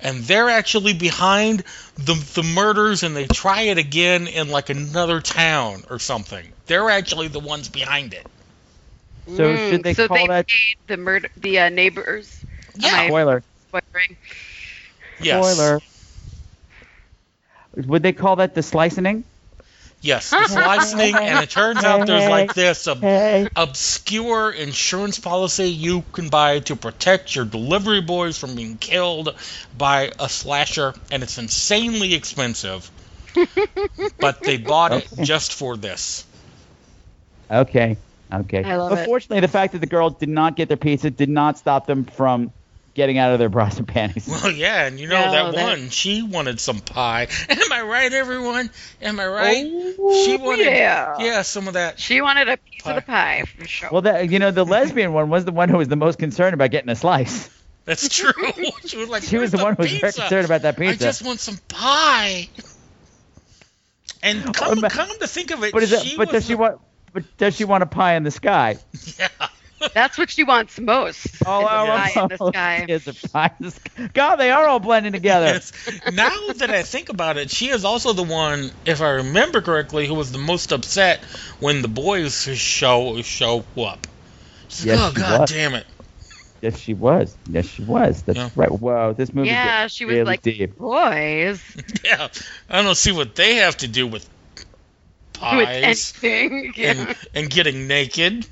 [0.00, 1.62] And they're actually behind
[1.96, 6.50] the, the murders and they try it again in like another town or something.
[6.66, 8.26] They're actually the ones behind it.
[9.26, 12.44] So Mm, should they so call they that paid the murder, the uh, neighbors.
[12.78, 13.06] Yeah.
[13.08, 13.42] Spoiler?
[13.68, 14.16] spoiling?
[15.22, 15.54] Yes.
[15.54, 15.80] Spoiler.
[17.76, 19.24] Would they call that the slicing?
[20.02, 25.66] Yes, the slicing, and it turns out there's like this um, ob- obscure insurance policy
[25.66, 29.34] you can buy to protect your delivery boys from being killed
[29.76, 32.90] by a slasher, and it's insanely expensive.
[34.20, 36.24] but they bought it just for this.
[37.50, 37.96] Okay.
[38.32, 38.62] Okay.
[38.64, 39.06] I love but it.
[39.06, 42.04] fortunately, the fact that the girls did not get their pizza did not stop them
[42.04, 42.52] from
[43.00, 44.28] getting out of their bras and panties.
[44.28, 47.28] Well, yeah, and you know No, that, that- one, she wanted some pie.
[47.48, 48.68] Am I right, everyone?
[49.00, 49.64] Am I right?
[49.98, 51.16] Oh, she wanted, yeah.
[51.18, 51.98] yeah, some of that.
[51.98, 52.90] She wanted a piece Pie.
[52.90, 53.88] of the pie for sure.
[53.90, 56.52] Well, that you know, the lesbian one was the one who was the most concerned
[56.52, 57.48] about getting a slice.
[57.86, 58.32] That's true.
[58.86, 60.92] she was like, She was "Where's the one who was very concerned about that pizza.
[61.06, 62.48] I just want some pie.
[64.22, 66.16] And oh, come, Oh, come to think of it, But is she it?
[66.18, 66.78] But was does she want?
[67.12, 68.76] But does she want a pie in the sky?
[69.18, 69.28] Yeah.
[69.94, 71.26] That's what she wants most.
[71.46, 72.86] All our pie in the sky.
[72.88, 74.10] is a pie in the sky.
[74.12, 75.46] God, they are all blending together.
[75.46, 75.72] Yes.
[76.12, 80.06] Now that I think about it, she is also the one, if I remember correctly,
[80.06, 81.20] who was the most upset
[81.60, 84.06] when the boys show show up.
[84.68, 85.50] She's like, Yes, oh she god was.
[85.50, 85.86] damn it!
[86.60, 87.36] Yes, she was.
[87.48, 88.22] Yes, she was.
[88.22, 88.50] That's Yeah.
[88.54, 88.70] right.
[88.70, 89.48] Whoa, this movie.
[89.48, 90.76] Yeah, she was really like, deep.
[90.76, 91.62] boys,
[92.04, 92.28] Yeah,
[92.68, 94.28] I don't see what they have to do with
[95.40, 96.74] with pies anything.
[96.76, 96.92] Yeah.
[97.08, 98.46] and and getting naked.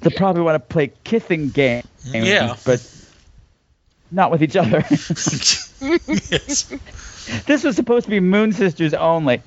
[0.00, 2.54] They probably want to play kissing games, Yeah.
[2.64, 2.80] but
[4.12, 4.84] not with each other.
[4.88, 6.72] yes.
[7.46, 9.42] this was supposed to be Moon Sisters only.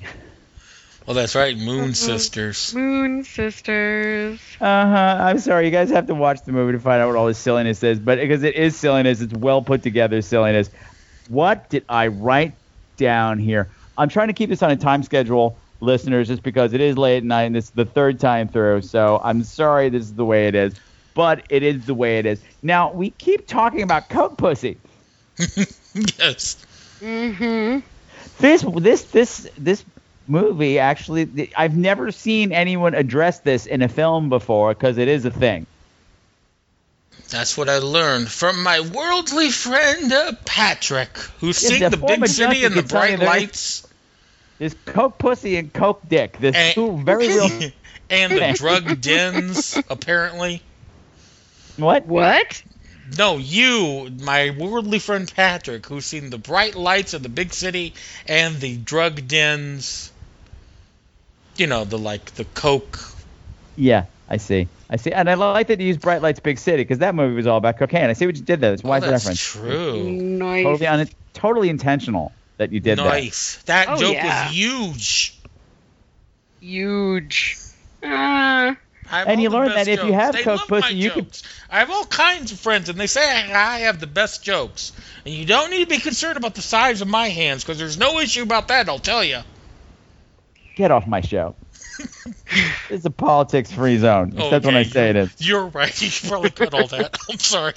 [1.06, 1.92] Well, that's right, Moon Uh-huh.
[1.94, 2.74] Sisters.
[2.74, 4.38] Moon Sisters.
[4.60, 5.16] Uh huh.
[5.20, 7.38] I'm sorry, you guys have to watch the movie to find out what all this
[7.38, 10.70] silliness is, but because it is silliness, it's well put together silliness.
[11.28, 12.52] What did I write
[12.98, 13.68] down here?
[13.96, 17.18] I'm trying to keep this on a time schedule, listeners, just because it is late
[17.18, 18.82] at night and this is the third time through.
[18.82, 20.74] So I'm sorry this is the way it is,
[21.14, 22.40] but it is the way it is.
[22.62, 24.78] Now we keep talking about Coke Pussy.
[25.38, 26.64] yes.
[27.00, 27.80] Mm-hmm.
[28.38, 29.84] This this this this
[30.28, 35.24] movie actually I've never seen anyone address this in a film before because it is
[35.24, 35.66] a thing.
[37.30, 41.96] That's what I learned from my worldly friend uh, Patrick, who's Yes, seen the the
[41.96, 43.86] big city and the can tell you bright there is- lights
[44.62, 46.36] There's Coke Pussy and Coke Dick.
[46.38, 47.48] There's And- two very real.
[48.10, 50.62] and the drug dens, apparently.
[51.76, 52.06] what?
[52.06, 52.62] What?
[53.18, 57.94] No, you, my worldly friend Patrick, who's seen the bright lights of the big city
[58.28, 60.12] and the drug dens.
[61.56, 63.00] You know, the like the coke.
[63.74, 64.68] Yeah, I see.
[64.88, 65.10] I see.
[65.10, 67.58] And I like that you use Bright Lights Big City because that movie was all
[67.58, 68.08] about cocaine.
[68.10, 68.70] I see what you did there.
[68.70, 69.40] That's Oh, wise that's reference.
[69.40, 70.08] true.
[70.12, 70.62] Nice.
[70.62, 73.04] Totally on totally intentional that you did that.
[73.04, 73.56] Nice.
[73.66, 74.46] That Oh, joke yeah.
[74.46, 75.38] was huge.
[76.60, 77.58] Huge.
[78.02, 78.74] Uh,
[79.10, 81.24] And you the learn best that if you have They Coke pussy, my you could-
[81.24, 81.42] jokes.
[81.70, 83.22] I have all kinds of friends, and they say
[83.52, 84.92] I have the best jokes.
[85.24, 87.98] And you don't need to be concerned about the size of my hands, because there's
[87.98, 88.88] no issue about that.
[88.88, 89.40] I'll tell you.
[90.76, 91.54] Get off my show.
[92.90, 94.30] it's a politics-free zone.
[94.30, 95.30] That's what I say it is.
[95.38, 95.92] You're right.
[96.02, 97.18] You should probably cut all that.
[97.30, 97.74] I'm sorry.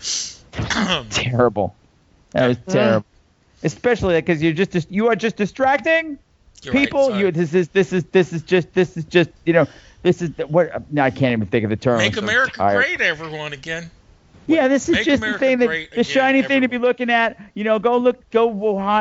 [1.10, 1.74] Terrible.
[2.32, 3.06] That was terrible.
[3.64, 6.18] Especially because you're just dis- you are just distracting
[6.62, 7.08] You're people.
[7.08, 7.20] sorry.
[7.20, 9.66] you this is this is this is just this is just you know
[10.02, 11.98] this is the- what no, I can't even think of the term.
[11.98, 12.76] Make so America tired.
[12.84, 13.90] great, everyone again.
[14.46, 16.76] Yeah, this is Make just America the thing that the again, shiny thing to be
[16.76, 17.40] looking at.
[17.54, 18.50] You know, go look, go,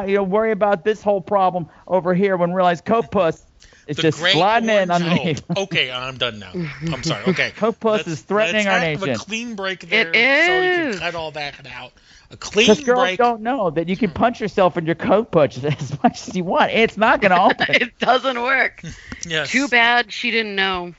[0.05, 3.43] you know, worry about this whole problem over here when realize Coke Puss
[3.85, 5.43] is The just great sliding in orange underneath.
[5.49, 5.57] hope.
[5.63, 6.51] Okay, I'm done now.
[6.53, 7.25] I'm sorry.
[7.25, 7.51] Okay.
[7.57, 9.15] Coke Puss Let's- is threatening let's our have nation.
[9.15, 11.91] a clean break there, It so we can cut all that out.
[12.33, 13.17] A clean Because girls break.
[13.19, 16.43] don't know that you can punch yourself in your Coke Puss as much as you
[16.43, 16.71] want.
[16.71, 17.67] It's not going to open.
[17.75, 18.81] it doesn't work.
[19.25, 19.51] Yes.
[19.51, 20.93] Too bad she didn't know.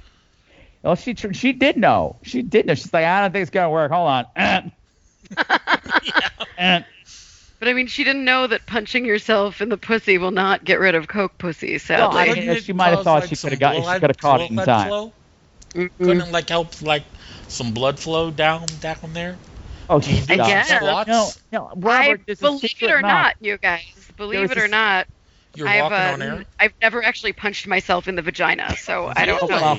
[0.83, 2.17] well, she tr- she did know.
[2.23, 2.73] She did know.
[2.75, 3.93] She's like, I don't think it's going to work.
[3.93, 4.73] Hold on.
[7.61, 10.81] But I mean, she didn't know that punching yourself in the pussy will not get
[10.81, 11.79] rid of Coke pussy.
[11.79, 12.19] Sadly.
[12.31, 14.57] I mean, she might have thought like, she coulda got- she coulda caught it in
[14.57, 14.89] time.
[14.89, 15.13] flow?
[15.99, 17.05] Couldn't like help like
[17.49, 19.37] some blood flow down down there?
[19.89, 20.39] Oh, she I stopped.
[20.49, 20.69] guess.
[20.69, 21.09] Squats?
[21.09, 21.73] No, no, I
[22.09, 23.03] Robert, this is believe it or mouth.
[23.03, 23.83] not, you guys.
[24.17, 25.07] Believe was it or this- not,
[25.55, 26.45] You're I've walking uh, on air.
[26.59, 29.79] I've never actually punched myself in the vagina, so I don't know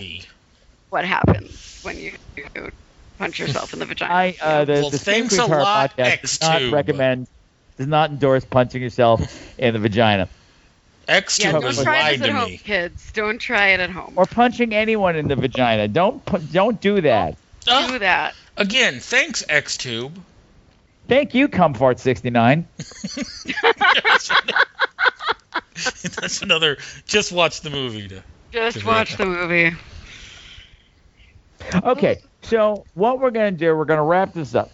[0.89, 2.71] what happens when you, you
[3.17, 4.13] punch yourself in the vagina.
[4.13, 7.27] I uh, the, Well, the thanks Sacred a lot, podcast does not recommend,
[7.77, 9.21] does not endorse punching yourself
[9.57, 10.29] in the vagina
[11.07, 12.57] X yeah, tube don't try lied this to at home, me.
[12.57, 13.11] kids.
[13.13, 14.13] Don't try it at home.
[14.15, 15.87] or punching anyone in the vagina.
[15.87, 17.37] Don't pu- don't do that.
[17.67, 18.33] Ah, Do that.
[18.57, 20.11] Again, thanks Xtube.
[21.07, 22.67] Thank you, Comfort sixty nine.
[26.03, 26.77] That's another.
[27.05, 28.07] Just watch the movie.
[28.07, 29.75] To, Just to watch the movie.
[31.83, 34.71] Okay, so what we're gonna do, we're gonna wrap this up.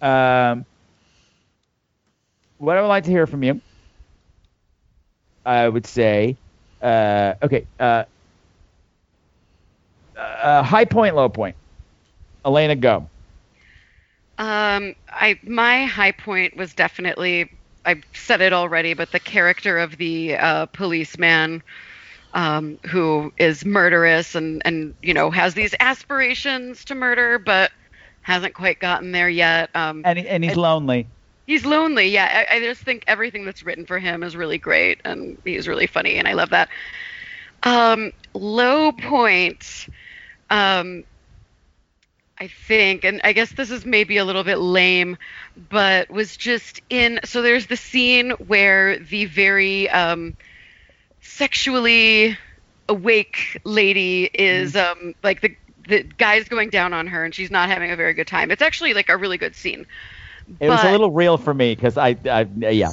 [0.00, 0.64] Um,
[2.58, 3.60] what I would like to hear from you,
[5.44, 6.36] I would say,
[6.80, 8.04] uh, okay, uh,
[10.16, 11.56] uh, high point, low point.
[12.44, 13.08] Alena, go.
[14.38, 17.50] Um, I my high point was definitely
[17.84, 21.62] I've said it already, but the character of the uh, policeman
[22.34, 27.70] um, who is murderous and and you know has these aspirations to murder, but
[28.22, 29.70] hasn't quite gotten there yet.
[29.74, 31.06] Um, And and he's And- lonely.
[31.46, 32.08] he's lonely.
[32.08, 35.68] Yeah, I, I just think everything that's written for him is really great, and he's
[35.68, 36.68] really funny, and I love that.
[37.64, 39.86] Um, low point,
[40.50, 41.04] um,
[42.42, 45.16] I think, and I guess this is maybe a little bit lame,
[45.70, 47.20] but was just in.
[47.22, 50.34] So there's the scene where the very um,
[51.20, 52.36] sexually
[52.88, 57.68] awake lady is um like the the guy's going down on her and she's not
[57.68, 58.50] having a very good time.
[58.50, 59.86] It's actually like a really good scene.
[60.58, 62.40] It was a little real for me because I, I,
[62.70, 62.90] yeah.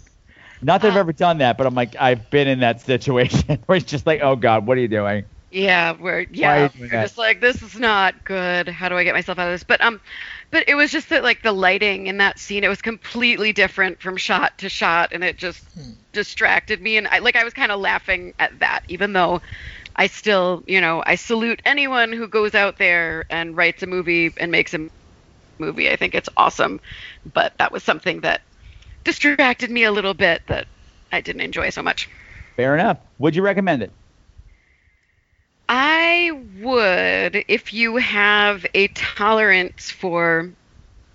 [0.62, 3.76] Not that I've ever done that, but I'm like, I've been in that situation where
[3.76, 5.26] it's just like, oh God, what are you doing?
[5.50, 8.68] Yeah, we're yeah, we're just like this is not good.
[8.68, 9.62] How do I get myself out of this?
[9.64, 10.00] But um,
[10.50, 14.00] but it was just that like the lighting in that scene, it was completely different
[14.02, 15.66] from shot to shot, and it just
[16.12, 16.98] distracted me.
[16.98, 19.40] And I like I was kind of laughing at that, even though
[19.96, 24.32] I still, you know, I salute anyone who goes out there and writes a movie
[24.38, 24.88] and makes a
[25.60, 25.90] movie.
[25.90, 26.80] I think it's awesome,
[27.34, 28.42] but that was something that
[29.04, 30.68] distracted me a little bit that
[31.12, 32.08] I didn't enjoy so much.
[32.56, 32.98] Fair enough.
[33.18, 33.94] Would you recommend it?
[35.68, 40.50] I would if you have a tolerance for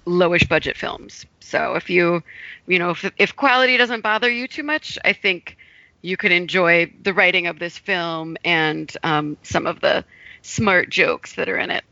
[0.05, 1.25] lowish budget films.
[1.39, 2.23] So if you,
[2.67, 5.57] you know, if, if quality doesn't bother you too much, I think
[6.01, 10.03] you could enjoy the writing of this film and um, some of the
[10.41, 11.83] smart jokes that are in it.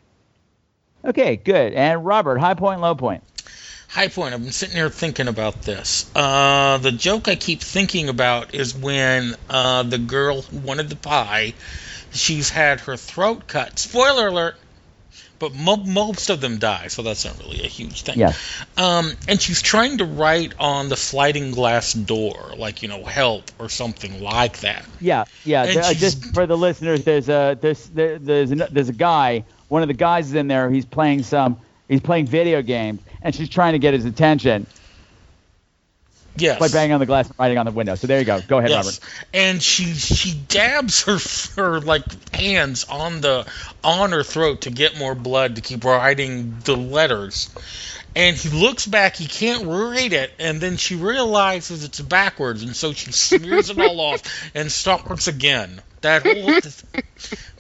[1.04, 1.74] Okay, good.
[1.74, 3.24] And Robert, high point, low point.
[3.88, 4.34] High point.
[4.34, 6.10] I've been sitting here thinking about this.
[6.16, 10.96] Uh, the joke I keep thinking about is when uh, the girl who wanted the
[10.96, 11.54] pie,
[12.14, 13.80] she's had her throat cut.
[13.80, 14.56] Spoiler alert.
[15.40, 18.20] But mo- most of them die, so that's not really a huge thing.
[18.20, 18.34] Yeah.
[18.78, 23.50] Um, and she's trying to write on the sliding glass door, like you know, help
[23.58, 24.86] or something like that.
[25.00, 25.64] Yeah, yeah.
[25.64, 28.94] And there- uh, just for the listeners, there's a there's there, there's a, there's a
[28.94, 29.44] guy.
[29.68, 30.70] One of the guys is in there.
[30.70, 31.58] He's playing some.
[31.90, 34.68] He's playing video games, and she's trying to get his attention
[36.38, 36.60] Yes.
[36.60, 37.96] by banging on the glass and writing on the window.
[37.96, 38.40] So there you go.
[38.48, 39.00] Go ahead, yes.
[39.02, 39.26] Robert.
[39.34, 41.18] And she she dabs her
[41.62, 42.04] her like
[42.34, 43.46] hands on the
[43.84, 47.50] on her throat to get more blood to keep writing the letters.
[48.16, 52.76] And he looks back, he can't read it, and then she realizes it's backwards, and
[52.76, 54.22] so she smears it all off
[54.54, 55.82] and starts again.
[56.02, 57.02] That whole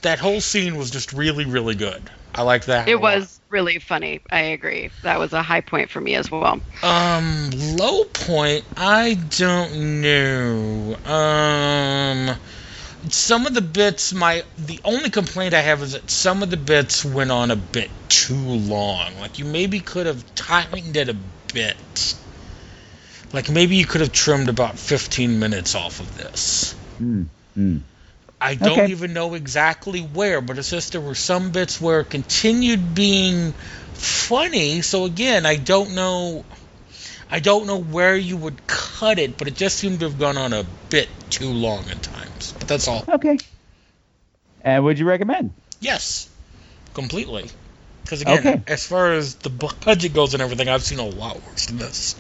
[0.01, 2.01] that whole scene was just really really good.
[2.33, 2.87] I like that.
[2.87, 3.19] a It lot.
[3.19, 4.21] was really funny.
[4.31, 4.89] I agree.
[5.03, 6.59] That was a high point for me as well.
[6.83, 10.95] Um, low point, I don't know.
[11.05, 12.35] Um,
[13.09, 16.57] some of the bits, my the only complaint I have is that some of the
[16.57, 19.19] bits went on a bit too long.
[19.19, 21.15] Like you maybe could have tightened it a
[21.53, 22.15] bit.
[23.33, 26.75] Like maybe you could have trimmed about 15 minutes off of this.
[26.99, 27.27] Mm,
[27.57, 27.81] mm.
[28.41, 28.91] I don't Okay.
[28.91, 33.51] even know exactly where, but it's just there were some bits where it continued being
[33.93, 34.81] funny.
[34.81, 36.43] So again, I don't know.
[37.29, 40.37] I don't know where you would cut it, but it just seemed to have gone
[40.37, 42.53] on a bit too long at times.
[42.57, 43.05] But that's all.
[43.07, 43.37] Okay.
[44.63, 45.53] And would you recommend?
[45.79, 46.27] Yes,
[46.93, 47.49] completely.
[48.03, 48.61] Because again, Okay.
[48.67, 52.15] as far as the budget goes and everything, I've seen a lot worse than this.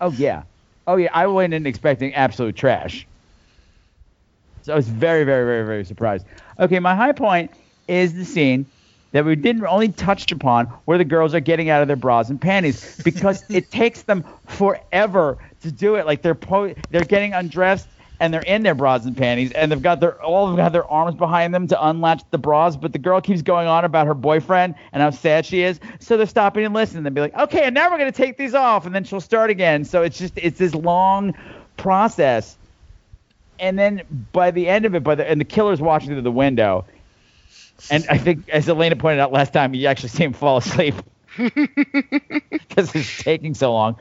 [0.00, 0.44] Oh yeah.
[0.86, 1.10] Oh yeah.
[1.12, 3.06] I went in expecting absolute trash.
[4.62, 6.26] So I was very, very, very, very surprised.
[6.58, 7.50] Okay, my high point
[7.88, 8.66] is the scene
[9.12, 12.30] that we didn't only touched upon where the girls are getting out of their bras
[12.30, 16.06] and panties because it takes them forever to do it.
[16.06, 17.88] Like they're po- they're getting undressed
[18.20, 20.72] and they're in their bras and panties and they've got their all of have got
[20.72, 24.06] their arms behind them to unlatch the bras, but the girl keeps going on about
[24.06, 25.80] her boyfriend and how sad she is.
[25.98, 27.02] So they're stopping and listening.
[27.02, 29.50] They'll be like, okay, and now we're gonna take these off, and then she'll start
[29.50, 29.84] again.
[29.84, 31.34] So it's just it's this long
[31.76, 32.58] process.
[33.60, 36.32] And then by the end of it, by the and the killer's watching through the
[36.32, 36.86] window,
[37.90, 40.94] and I think as Alena pointed out last time, you actually see him fall asleep
[41.36, 43.96] because it's taking so long.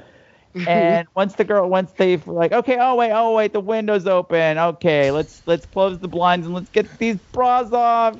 [0.56, 0.68] Mm-hmm.
[0.68, 4.58] And once the girl, once they've like, okay, oh wait, oh wait, the window's open.
[4.58, 8.20] Okay, let's let's close the blinds and let's get these bras off.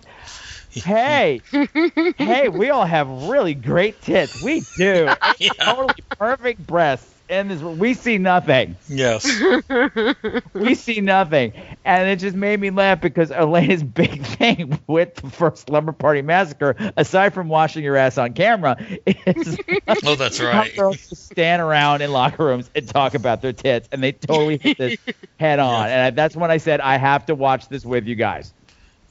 [0.70, 1.42] Hey,
[2.18, 4.36] hey, we all have really great tits.
[4.36, 5.10] We do.
[5.60, 7.19] Totally perfect breasts.
[7.30, 8.76] And this, we see nothing.
[8.88, 9.24] Yes.
[10.54, 11.54] we see nothing.
[11.86, 16.24] And it just made me laugh because Alena's big thing with the first Slumber Party
[16.24, 19.60] Massacre, aside from washing your ass on camera, is
[20.06, 20.76] Oh, that's right.
[20.76, 23.88] girls just stand around in locker rooms and talk about their tits.
[23.92, 24.98] And they totally hit this
[25.40, 25.88] head on.
[25.88, 28.54] And I, that's when I said, I have to watch this with you guys.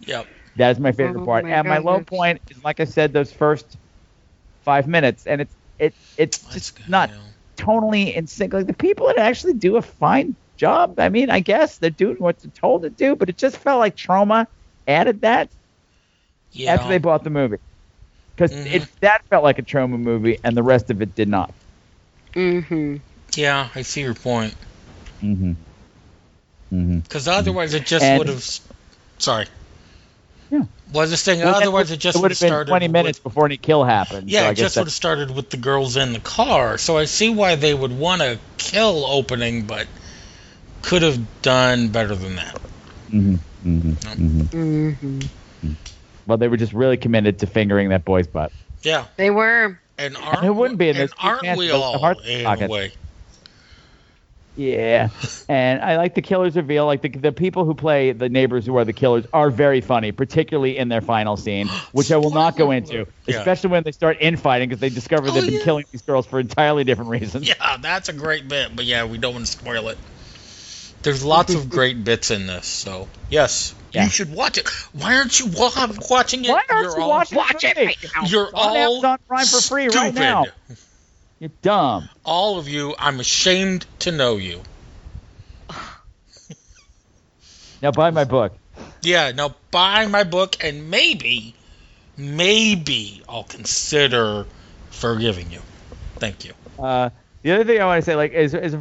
[0.00, 0.26] Yep.
[0.56, 1.44] That's my favorite Oh part.
[1.44, 3.76] my and my low point is, like I said, those first
[4.62, 5.26] five minutes.
[5.26, 7.10] And it's it it's just not
[7.58, 8.52] tonally in sync.
[8.52, 10.98] Like the people that actually do a fine job.
[10.98, 13.78] I mean, I guess they're doing what they're told to do, but it just felt
[13.78, 14.46] like Troma
[14.86, 15.50] added that
[16.52, 16.74] Yeah.
[16.74, 17.58] after they bought the movie.
[18.34, 18.72] Because Mhm.
[18.72, 21.52] it that felt like a Troma movie, and the rest of it did not.
[22.34, 22.96] Mm-hmm.
[23.34, 24.54] Yeah, I see your point.
[25.22, 25.52] Mm-hmm.
[26.72, 26.98] Mm-hmm.
[27.00, 28.44] Because otherwise, it just would have.
[29.18, 29.46] Sorry.
[30.50, 30.58] Yeah.
[30.92, 32.38] Well, I was just saying, Well, that otherwise, would- it just it would would have
[32.38, 32.70] have been started.
[32.70, 34.30] 20 with- minutes before any kill happened.
[34.30, 36.78] Yeah, so I it guess just would have started with the girls in the car.
[36.78, 39.86] So I see why they would want a kill opening, but
[40.82, 42.58] could have done better than that.
[43.10, 43.34] hmm
[43.66, 44.48] Mhm, mhm.
[44.48, 45.72] Mm-hmm.
[46.26, 48.52] Well, they were just really committed to fingering that boy's butt.
[48.82, 49.78] Yeah, They were.
[49.98, 51.94] and aren't it wouldn't be in this aren't we all
[52.24, 52.64] in pocket.
[52.64, 52.92] a way?
[54.58, 55.10] Yeah,
[55.48, 56.84] and I like the killers reveal.
[56.84, 60.10] Like the the people who play the neighbors who are the killers are very funny,
[60.10, 63.36] particularly in their final scene, which I will not go into, Yeah.
[63.38, 65.64] especially when they start infighting because they discover Oh, they've been yeah.
[65.64, 67.48] killing these girls for entirely different reasons.
[67.48, 69.98] Yeah, that's a great bit, but yeah, we don't want to spoil it.
[71.04, 74.02] There's lots of great bits in this, so yes, Yeah.
[74.04, 74.68] you should watch it.
[74.92, 75.70] Why aren't you wa-
[76.10, 76.48] watching it?
[76.50, 77.96] Why aren't You're you all, watching Watch it right.
[78.28, 80.14] You're on all Amazon Prime for free right stupid.
[80.16, 80.44] now.
[81.38, 82.08] You're dumb.
[82.24, 84.60] All of you, I'm ashamed to know you.
[87.80, 88.52] Now buy my book.
[89.02, 91.54] Yeah, now buy my book and maybe,
[92.16, 94.46] maybe I'll consider
[94.90, 95.60] forgiving you.
[96.16, 96.54] Thank you.
[96.76, 97.10] Uh,
[97.42, 98.76] the other thing I want to say, like, is as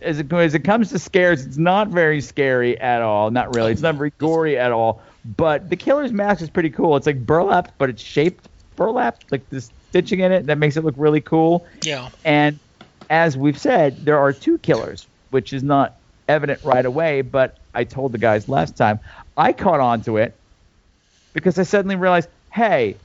[0.00, 3.30] as it, as it comes to scares, it's not very scary at all.
[3.30, 3.72] Not really.
[3.72, 5.02] It's not very gory at all.
[5.36, 6.96] But the killer's mask is pretty cool.
[6.96, 10.84] It's like burlap, but it's shaped burlap, like this stitching in it that makes it
[10.84, 11.66] look really cool.
[11.82, 12.10] Yeah.
[12.24, 12.58] And
[13.10, 15.96] as we've said, there are two killers, which is not
[16.28, 17.22] evident right away.
[17.22, 19.00] But I told the guys last time
[19.36, 20.34] I caught on to it
[21.32, 22.96] because I suddenly realized, hey,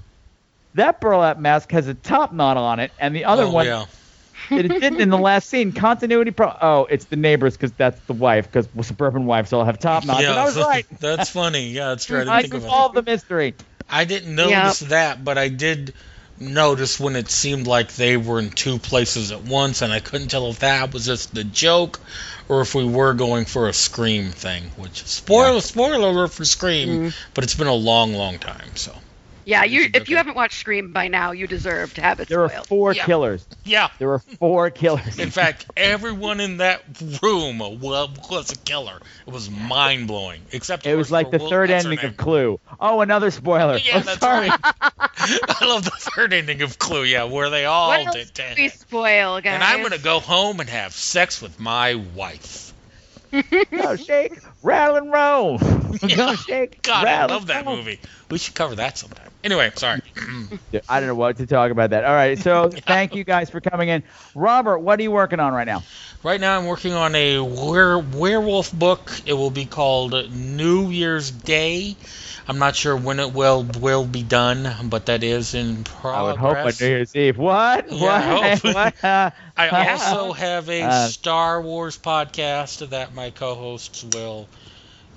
[0.75, 3.85] that burlap mask has a top knot on it, and the other oh, one yeah.
[4.49, 5.71] it didn't in the last scene.
[5.71, 6.55] Continuity pro.
[6.61, 10.21] Oh, it's the neighbors because that's the wife because suburban wives all have top knots.
[10.21, 10.85] yeah, and I was right.
[10.99, 11.69] that's funny.
[11.69, 12.27] Yeah, that's right.
[12.27, 12.67] I I think of it.
[12.67, 13.55] solved the mystery.
[13.89, 15.93] I didn't notice that, but I did
[16.39, 20.29] notice when it seemed like they were in two places at once, and I couldn't
[20.29, 21.99] tell if that was just the joke
[22.49, 24.71] or if we were going for a Scream thing.
[24.75, 27.15] Which spoiler spoiler alert for Scream, Mm.
[27.33, 28.75] but it's been a long, long time.
[28.75, 28.95] So
[29.45, 29.89] Yeah, you.
[29.93, 32.93] If you haven't watched Scream by now, you deserve to have it There are four
[32.93, 33.05] Yeah.
[33.05, 33.45] killers.
[33.65, 33.89] yeah.
[33.99, 35.19] There were four killers.
[35.19, 36.81] In fact, everyone in that
[37.21, 38.99] room was a killer.
[39.27, 40.41] It was mind blowing.
[40.51, 42.59] Except It was like the Will- third what's ending of Clue.
[42.79, 43.77] Oh, another spoiler.
[43.77, 44.49] Yeah, oh, that's sorry.
[44.49, 44.59] right.
[44.81, 47.03] I love the third ending of Clue.
[47.03, 48.33] Yeah, where they all What else did.
[48.33, 49.53] did we spoil, guys?
[49.55, 52.73] And I'm gonna go home and have sex with my wife.
[53.71, 55.57] Go shake, rattle and roll.
[56.15, 57.77] Go shake, God, I love that roll.
[57.77, 57.99] movie.
[58.29, 59.31] We should cover that sometime.
[59.43, 59.99] Anyway, sorry.
[60.87, 62.03] I don't know what to talk about that.
[62.03, 64.03] All right, so thank you guys for coming in.
[64.33, 65.85] Robert, what are you working on right now?
[66.23, 69.21] right now, I'm working on a were- werewolf book.
[69.25, 71.97] It will be called New Year's Day.
[72.47, 76.13] I'm not sure when it will will be done, but that is in progress.
[76.13, 77.37] I would hope on New Year's Eve.
[77.37, 77.91] What?
[77.91, 78.95] Yeah, I what?
[79.03, 84.49] Uh, I also have a Uh, Star Wars podcast that my co-hosts will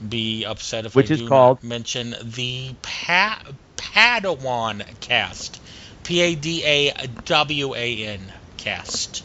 [0.07, 1.59] be upset if Which I is do called?
[1.59, 3.43] not mention the pa-
[3.77, 5.61] Padawan cast.
[6.05, 6.93] P A D A
[7.25, 8.21] W A N
[8.57, 9.23] cast.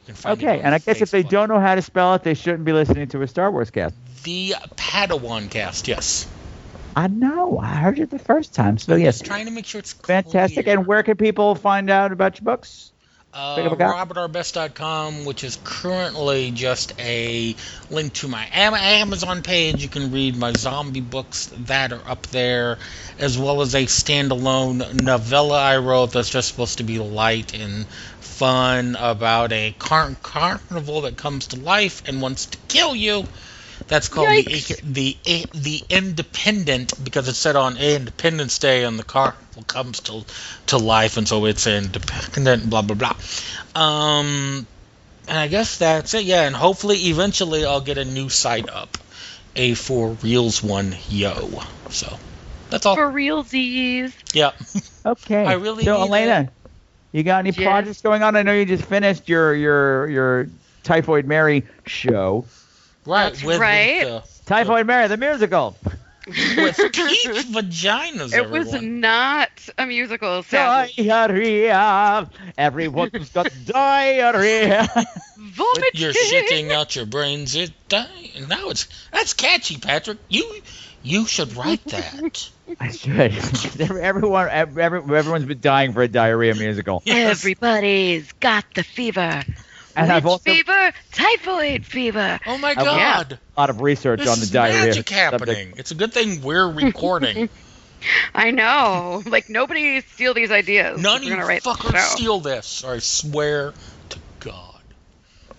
[0.00, 2.14] You can find it Okay, and I guess if they don't know how to spell
[2.14, 3.94] it, they shouldn't be listening to a Star Wars cast.
[4.24, 6.26] the Padawan cast, yes.
[6.96, 7.58] I know.
[7.58, 8.78] I heard it the first time.
[8.78, 10.64] So yes, Just trying to make sure it's fantastic.
[10.64, 10.78] clear.
[10.78, 12.92] And where can people find out about your books?
[13.32, 13.56] Uh?
[13.56, 17.54] RobertRBest.com, which is currently just a
[17.90, 19.82] link to my Amazon page.
[19.82, 22.78] You can read my zombie books that are up there,
[23.18, 27.86] as well as a standalone novella I wrote that's just supposed to be light and
[28.20, 33.24] fun about a car- carnival that comes to life and wants to kill you.
[33.88, 39.47] That's called the, the the Independent because it's set on Independence Day and the carnival
[39.62, 40.24] comes to
[40.66, 42.68] to life and so it's independent.
[42.68, 43.16] Blah blah blah.
[43.80, 44.66] Um,
[45.26, 46.24] and I guess that's it.
[46.24, 48.96] Yeah, and hopefully eventually I'll get a new site up,
[49.56, 50.94] a for reals one.
[51.08, 52.18] Yo, so
[52.70, 52.96] that's all.
[52.96, 54.12] For realsies.
[54.34, 54.52] Yeah.
[55.06, 55.42] Okay.
[55.42, 56.50] I really so need Alena,
[57.12, 57.64] you got any Yes.
[57.64, 58.36] projects going on?
[58.36, 60.50] I know you just finished your your your
[60.82, 62.44] Typhoid Mary show.
[63.06, 63.30] Right.
[63.30, 64.04] That's with, right.
[64.04, 65.76] With, Typhoid Mary, the musical.
[66.28, 68.34] With peach vaginas.
[68.34, 70.42] It was not a musical.
[70.42, 71.06] Sadly.
[71.06, 72.30] Diarrhea.
[72.56, 74.88] Everyone's got diarrhea.
[75.36, 75.94] Vomit.
[75.94, 77.54] You're shitting out your brains.
[77.56, 78.06] It die.
[78.48, 80.18] Now it's that's catchy, Patrick.
[80.28, 80.60] You
[81.02, 82.50] you should write that.
[82.80, 83.80] I should.
[83.80, 87.02] Everyone, every, everyone's been dying for a diarrhea musical.
[87.04, 87.30] Yes.
[87.30, 89.42] Everybody's got the fever.
[89.98, 90.92] And I've also fever?
[91.12, 92.38] Typhoid fever.
[92.46, 93.38] Oh my God.
[93.56, 94.78] a lot of research This on the is diarrhea.
[94.86, 95.10] magic subject.
[95.10, 95.74] happening.
[95.76, 97.48] It's a good thing we're recording.
[98.34, 99.22] I know.
[99.26, 101.00] Like nobody steal these ideas.
[101.00, 103.74] None of you gonna write the fuckers steal this, or I swear
[104.10, 104.64] to God.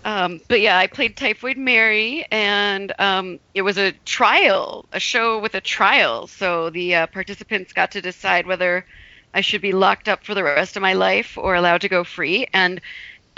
[0.02, 5.38] Um, but yeah, I played Typhoid Mary, and um, it was a trial, a show
[5.40, 6.26] with a trial.
[6.26, 8.86] So the uh, participants got to decide whether
[9.34, 12.02] I should be locked up for the rest of my life or allowed to go
[12.04, 12.46] free.
[12.54, 12.80] And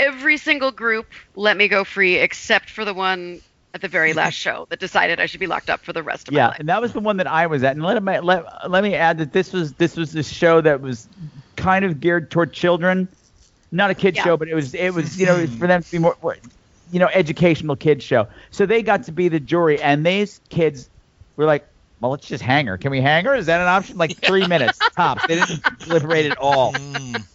[0.02, 3.40] every single group let me go free, except for the one
[3.74, 6.28] at the very last show that decided I should be locked up for the rest
[6.28, 6.54] of my life.
[6.54, 7.72] Yeah, and that was the one that I was at.
[7.76, 10.80] And let me let, let me add that this was this was a show that
[10.80, 11.08] was
[11.56, 13.08] kind of geared toward children,
[13.70, 14.24] not a kid Yeah.
[14.24, 16.16] show, but it was it was you know it was for them to be more,
[16.22, 16.36] more
[16.90, 18.28] you know educational kids show.
[18.50, 20.90] So they got to be the jury, and these kids
[21.36, 21.66] were like,
[22.00, 22.76] "Well, let's just hang her.
[22.76, 23.34] Can we hang her?
[23.34, 23.96] Is that an option?
[23.96, 25.24] Like three minutes tops.
[25.24, 27.26] They didn't deliberate at all." Mm.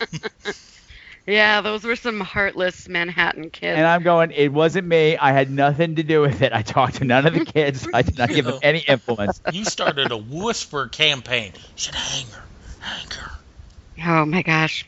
[1.28, 3.78] Yeah, those were some heartless Manhattan kids.
[3.78, 5.18] And I'm going, it wasn't me.
[5.18, 6.54] I had nothing to do with it.
[6.54, 7.86] I talked to none of the kids.
[7.94, 9.42] I did not give them any influence.
[9.52, 11.52] You started a whisper campaign.
[11.54, 12.44] You should hang her.
[12.80, 13.32] Hang her.
[14.06, 14.86] Oh my gosh.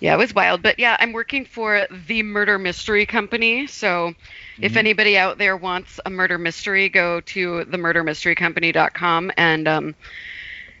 [0.00, 0.62] Yeah, it was wild.
[0.62, 3.66] But yeah, I'm working for the Murder Mystery Company.
[3.66, 4.14] So
[4.60, 9.32] if anybody out there wants a murder mystery, go to themurdermysterycompany.com.
[9.36, 9.94] And um,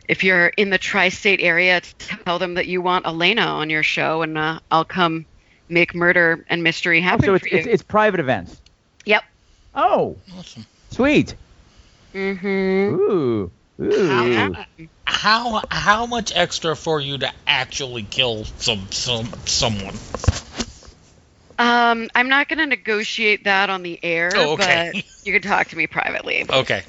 [0.08, 3.82] if you're in the tri state area, tell them that you want Alena on your
[3.82, 5.26] show, and uh, I'll come
[5.68, 7.58] make murder and mystery happen So it's, for you.
[7.58, 8.60] it's, it's private events.
[9.06, 9.22] Yep.
[9.74, 10.66] Oh, Awesome.
[10.90, 11.34] sweet.
[12.14, 12.94] Mm-hmm.
[12.94, 13.50] Ooh.
[13.80, 14.54] Ooh.
[15.06, 19.94] How how much extra for you to actually kill some some someone?
[21.58, 24.92] Um, I'm not going to negotiate that on the air, Oh, okay.
[24.94, 26.44] but you can talk to me privately.
[26.50, 26.82] Okay.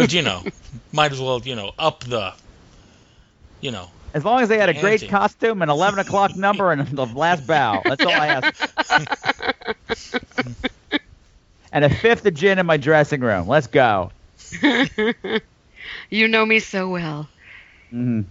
[0.00, 0.44] Because you know,
[0.92, 2.32] might as well you know up the,
[3.60, 3.90] you know.
[4.14, 5.06] As long as they had a great Ante.
[5.06, 7.84] costume, an 11 o'clock number, and the last bow.
[7.86, 8.48] That's all I ask.
[11.72, 13.48] and a fifth of gin in my dressing room.
[13.48, 14.10] Let's go.
[16.10, 17.28] you know me so well.
[17.90, 18.22] hmm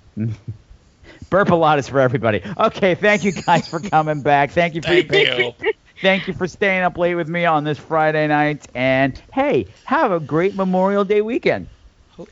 [1.30, 2.42] Burp a lot is for everybody.
[2.58, 4.52] Okay, thank you guys for coming back.
[4.52, 5.38] Thank you for your Thank patience.
[5.38, 5.54] you.
[6.02, 8.68] Thank you for staying up late with me on this Friday night.
[8.74, 11.68] And hey, have a great Memorial Day weekend.
[12.18, 12.28] Oh,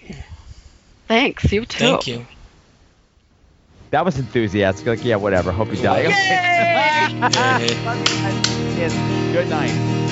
[1.07, 1.51] Thanks.
[1.51, 1.77] You too.
[1.77, 2.25] Thank you.
[3.91, 4.85] That was enthusiastic.
[4.85, 5.51] Like, yeah, whatever.
[5.51, 6.01] Hope you die.
[6.01, 6.13] Yes,
[9.33, 10.06] Good night.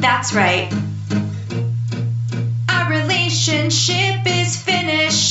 [0.00, 0.72] That's right.
[2.68, 5.27] Our relationship is finished.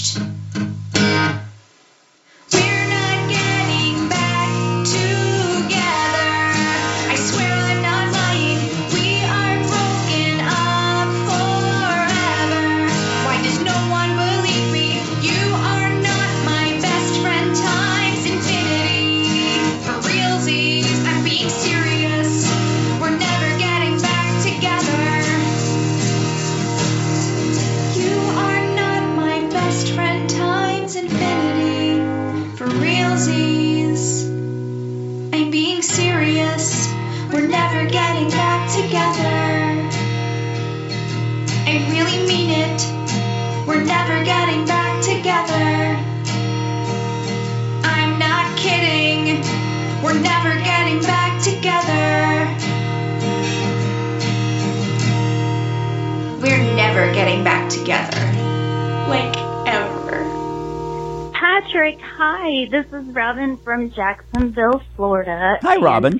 [62.19, 62.65] Hi.
[62.71, 65.59] This is Robin from Jacksonville, Florida.
[65.61, 66.19] Hi, Robin.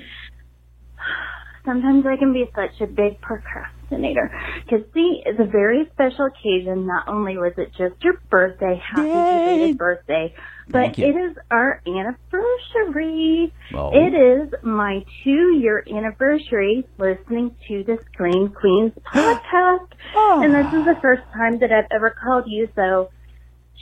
[1.66, 4.32] Sometimes I can be such a big procrastinator.
[4.64, 6.86] Because, see, it's a very special occasion.
[6.86, 10.36] Not only was it just your birthday, happy belated birthday,
[10.70, 13.52] but it is our anniversary.
[13.74, 13.90] Oh.
[13.92, 19.88] It is my two year anniversary listening to the Scream Queens podcast.
[20.14, 20.42] Oh.
[20.44, 23.10] And this is the first time that I've ever called you, so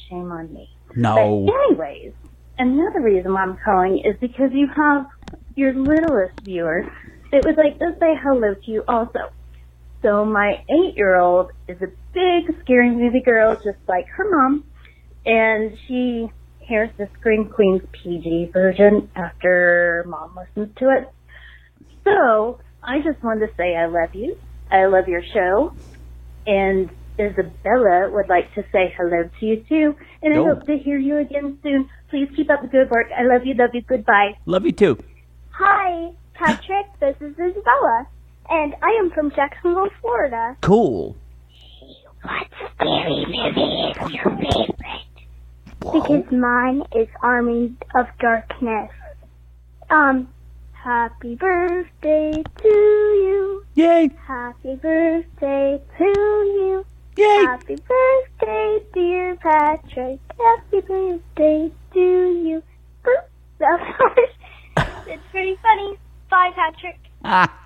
[0.09, 0.74] shame on me.
[0.95, 1.45] No.
[1.45, 2.13] But anyways,
[2.57, 5.05] another reason why I'm calling is because you have
[5.55, 6.83] your littlest viewer
[7.31, 9.19] that would like to say hello to you also.
[10.01, 14.63] So my eight-year-old is a big scary movie girl, just like her mom,
[15.25, 16.27] and she
[16.59, 21.09] hears the Scream Queens PG version after mom listens to it.
[22.03, 24.37] So I just wanted to say I love you.
[24.69, 25.73] I love your show,
[26.45, 26.89] and
[27.19, 30.45] Isabella would like to say hello to you too, and I Oh.
[30.55, 31.89] hope to hear you again soon.
[32.09, 33.07] Please keep up the good work.
[33.17, 33.81] I love you, love you.
[33.81, 34.35] Goodbye.
[34.45, 34.97] Love you too.
[35.51, 36.87] Hi, Patrick.
[36.99, 38.07] this is Isabella,
[38.49, 40.57] and I am from Jacksonville, Florida.
[40.61, 41.15] Cool.
[42.23, 44.73] What scary movie is your favorite?
[45.79, 48.91] Because mine is Army of Darkness.
[49.89, 50.27] Um,
[50.73, 52.31] happy birthday
[52.61, 53.65] to you.
[53.75, 54.09] Yay!
[54.25, 56.85] Happy birthday to you.
[57.17, 57.45] Yay!
[57.45, 60.19] Happy birthday, dear Patrick.
[60.37, 62.63] Happy birthday to you.
[63.03, 63.23] Boop.
[63.57, 63.83] That's
[65.07, 65.97] it's pretty funny.
[66.29, 66.99] Bye, Patrick.
[67.23, 67.61] Ah.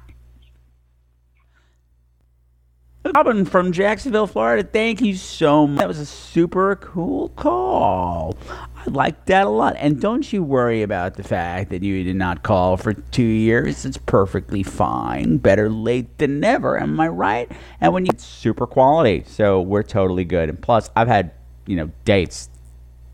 [3.06, 4.68] Robin from Jacksonville, Florida.
[4.70, 5.80] Thank you so much.
[5.80, 8.36] That was a super cool call.
[8.76, 9.76] I like that a lot.
[9.78, 13.86] And don't you worry about the fact that you did not call for two years.
[13.86, 15.38] It's perfectly fine.
[15.38, 16.78] Better late than never.
[16.78, 17.50] Am I right?
[17.80, 20.50] And when you get super quality, so we're totally good.
[20.50, 21.32] And plus, I've had
[21.66, 22.50] you know dates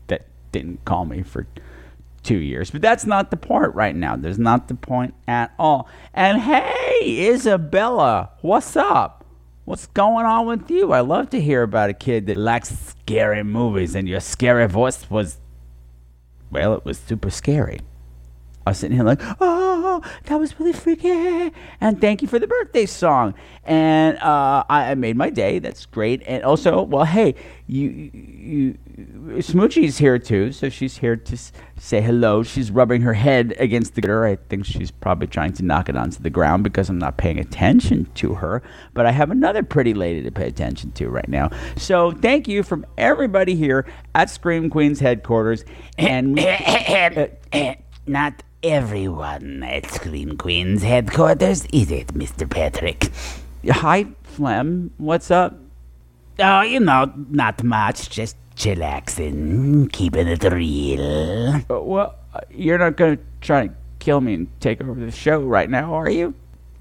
[0.08, 1.46] that didn't call me for
[2.24, 2.72] two years.
[2.72, 4.16] But that's not the point right now.
[4.16, 5.88] There's not the point at all.
[6.12, 9.25] And hey, Isabella, what's up?
[9.66, 10.92] What's going on with you?
[10.92, 15.10] I love to hear about a kid that likes scary movies, and your scary voice
[15.10, 15.38] was,
[16.52, 17.80] well, it was super scary.
[18.66, 21.52] I was sitting here like, oh, that was really freaky.
[21.80, 23.34] And thank you for the birthday song.
[23.64, 25.60] And uh, I, I made my day.
[25.60, 26.24] That's great.
[26.26, 27.36] And also, well, hey,
[27.68, 28.78] you, you,
[29.38, 32.42] Smoochie's here too, so she's here to s- say hello.
[32.42, 34.24] She's rubbing her head against the gutter.
[34.24, 37.38] I think she's probably trying to knock it onto the ground because I'm not paying
[37.38, 38.62] attention to her.
[38.94, 41.50] But I have another pretty lady to pay attention to right now.
[41.76, 43.86] So thank you from everybody here
[44.16, 45.64] at Scream Queen's headquarters.
[45.98, 46.34] And
[48.06, 52.48] not everyone at Scream Queen's headquarters, is it, Mr.
[52.48, 53.10] Patrick?
[53.68, 54.90] Hi, Flem.
[54.98, 55.58] What's up?
[56.38, 58.10] Oh, you know, not much.
[58.10, 61.62] Just chillaxing, keeping it real.
[61.68, 65.40] well, uh, you're not going to try to kill me and take over the show
[65.40, 66.34] right now, are you?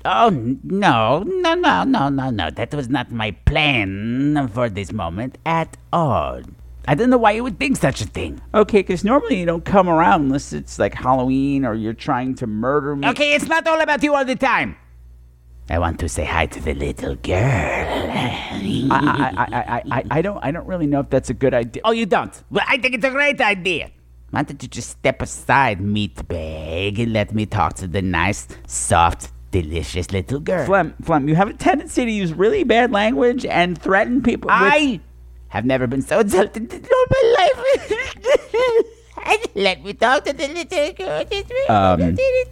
[0.03, 2.49] Oh, no, no, no, no, no, no.
[2.51, 6.41] That was not my plan for this moment at all.
[6.87, 8.41] I don't know why you would think such a thing.
[8.53, 12.47] Okay, because normally you don't come around unless it's like Halloween or you're trying to
[12.47, 13.07] murder me.
[13.09, 14.77] Okay, it's not all about you all the time.
[15.67, 17.35] I want to say hi to the little girl.
[17.35, 21.55] I, I, I, I, I, I don't I don't really know if that's a good
[21.55, 21.81] idea.
[21.83, 22.31] Oh, you don't?
[22.51, 23.89] Well, I think it's a great idea.
[24.29, 29.31] Why don't you just step aside, meatbag, and let me talk to the nice, soft,
[29.49, 30.65] delicious little girl?
[30.65, 34.51] Flem, Flem, you have a tendency to use really bad language and threaten people.
[34.51, 34.99] I
[35.49, 37.59] have never been so insulted in all my life.
[39.55, 41.23] let me talk to the little girl.
[41.25, 42.47] Just um, please,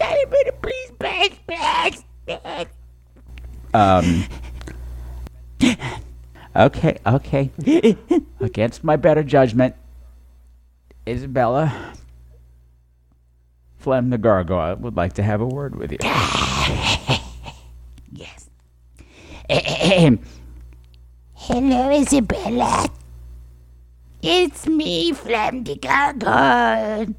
[0.62, 2.68] please, please, please.
[3.74, 4.26] Um.
[6.56, 7.50] Okay, okay.
[8.40, 9.76] Against my better judgment,
[11.08, 11.94] Isabella,
[13.78, 15.98] Flem the Gargoyle would like to have a word with you.
[18.12, 18.50] yes.
[21.46, 22.88] Hello, Isabella.
[24.22, 27.14] It's me, Flem the Gargoyle.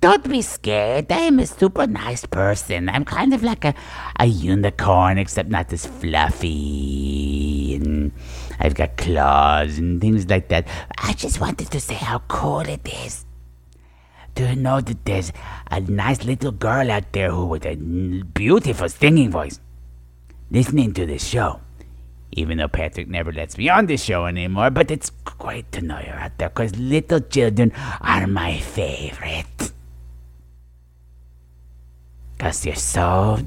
[0.00, 1.12] Don't be scared.
[1.12, 2.88] I am a super nice person.
[2.88, 3.74] I'm kind of like a,
[4.18, 7.74] a unicorn, except not as fluffy.
[7.74, 8.12] And
[8.58, 10.66] I've got claws and things like that.
[10.96, 13.26] I just wanted to say how cool it is.
[14.38, 15.30] You know that there's
[15.70, 19.60] a nice little girl out there who with a beautiful singing voice
[20.50, 21.61] listening to this show?
[22.32, 26.00] Even though Patrick never lets me on this show anymore, but it's great to know
[26.00, 29.72] you're out there because little children are my favorite.
[32.38, 33.38] Cause you're so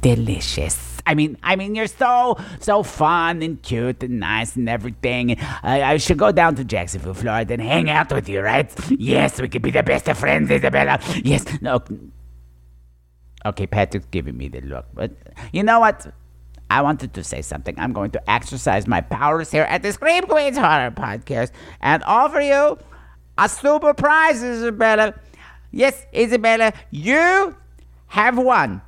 [0.00, 0.90] delicious.
[1.06, 5.36] I mean, I mean, you're so so fun and cute and nice and everything.
[5.62, 8.70] I, I should go down to Jacksonville, Florida, and hang out with you, right?
[8.90, 10.98] Yes, we could be the best of friends, Isabella.
[11.22, 11.82] Yes, no.
[13.44, 15.12] Okay, Patrick's giving me the look, but
[15.52, 16.12] you know what?
[16.70, 17.74] I wanted to say something.
[17.78, 22.40] I'm going to exercise my powers here at the Scream Queens Horror Podcast and offer
[22.40, 22.78] you
[23.36, 25.14] a super prize, Isabella.
[25.72, 27.56] Yes, Isabella, you
[28.06, 28.82] have won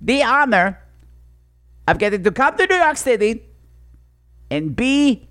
[0.00, 0.80] the honor
[1.86, 3.44] of getting to come to New York City
[4.50, 5.28] and be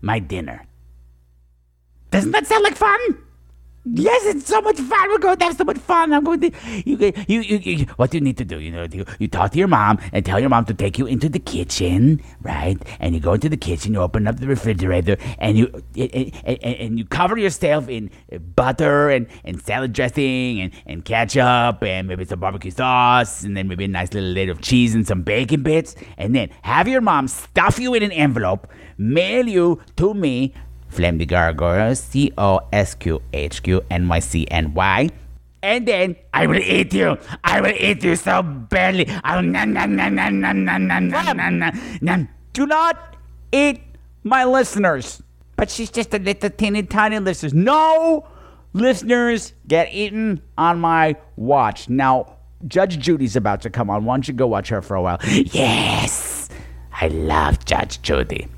[0.00, 0.66] my dinner.
[2.10, 2.98] Doesn't that sound like fun?
[3.86, 5.08] Yes, it's so much fun.
[5.08, 6.12] We're going to have so much fun.
[6.12, 6.50] I'm going to.
[6.84, 9.52] You, you, you, you what do you need to do, you know, you, you talk
[9.52, 12.76] to your mom and tell your mom to take you into the kitchen, right?
[13.00, 16.62] And you go into the kitchen, you open up the refrigerator, and you and, and,
[16.62, 18.10] and you cover yourself in
[18.54, 23.66] butter and, and salad dressing and, and ketchup and maybe some barbecue sauce and then
[23.66, 27.00] maybe a nice little layer of cheese and some bacon bits, and then have your
[27.00, 30.52] mom stuff you in an envelope, mail you to me.
[30.90, 35.08] The Gargoyle, C O S Q H Q N Y C N Y.
[35.62, 37.18] And then I will eat you.
[37.44, 39.06] I will eat you so badly.
[39.24, 42.28] I will nom nom nom nom nom nom nom nom nom nom nom.
[42.52, 43.16] Do not
[43.52, 43.80] eat
[44.24, 45.22] my listeners.
[45.56, 47.52] But she's just a little teeny tiny listeners.
[47.52, 48.26] No
[48.72, 51.90] listeners get eaten on my watch.
[51.90, 52.36] Now,
[52.66, 54.04] Judge Judy's about to come on.
[54.04, 55.18] Why don't you go watch her for a while?
[55.26, 56.48] Yes,
[56.92, 58.48] I love Judge Judy.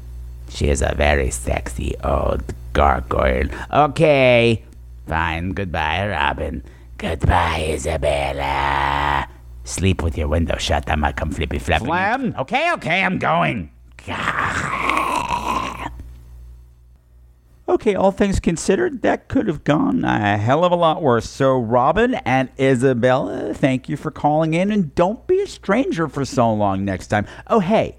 [0.53, 2.43] She is a very sexy old
[2.73, 3.49] gargoyle.
[3.73, 4.63] Okay,
[5.07, 5.51] fine.
[5.51, 6.63] Goodbye, Robin.
[6.99, 9.29] Goodbye, Isabella.
[9.65, 10.91] Sleep with your window shut.
[10.91, 11.87] I might come flippy flapping.
[11.87, 12.35] Flam?
[12.39, 13.71] Okay, okay, I'm going.
[17.69, 21.31] Okay, all things considered, that could have gone a hell of a lot worse.
[21.31, 26.25] So, Robin and Isabella, thank you for calling in, and don't be a stranger for
[26.25, 27.25] so long next time.
[27.47, 27.97] Oh, hey,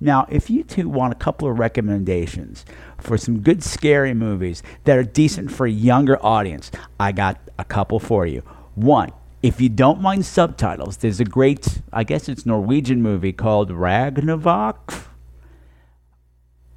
[0.00, 2.64] now if you two want a couple of recommendations
[2.98, 7.64] for some good scary movies that are decent for a younger audience, I got a
[7.64, 8.42] couple for you.
[8.74, 9.10] One,
[9.42, 14.92] if you don't mind subtitles, there's a great, I guess it's Norwegian movie called Ragnarok.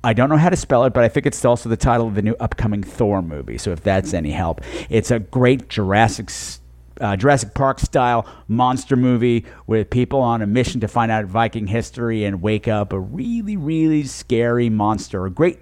[0.03, 2.15] I don't know how to spell it, but I think it's also the title of
[2.15, 3.57] the new upcoming Thor movie.
[3.57, 6.29] So if that's any help, it's a great Jurassic
[6.99, 11.67] uh, Jurassic Park style monster movie with people on a mission to find out Viking
[11.67, 15.25] history and wake up a really really scary monster.
[15.25, 15.59] A great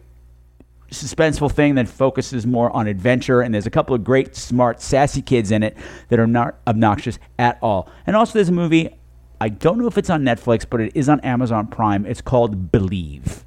[0.92, 5.22] suspenseful thing that focuses more on adventure and there's a couple of great smart sassy
[5.22, 5.76] kids in it
[6.10, 7.90] that are not obnoxious at all.
[8.06, 8.90] And also there's a movie
[9.40, 12.08] I don't know if it's on Netflix, but it is on Amazon Prime.
[12.08, 13.44] It's called Believe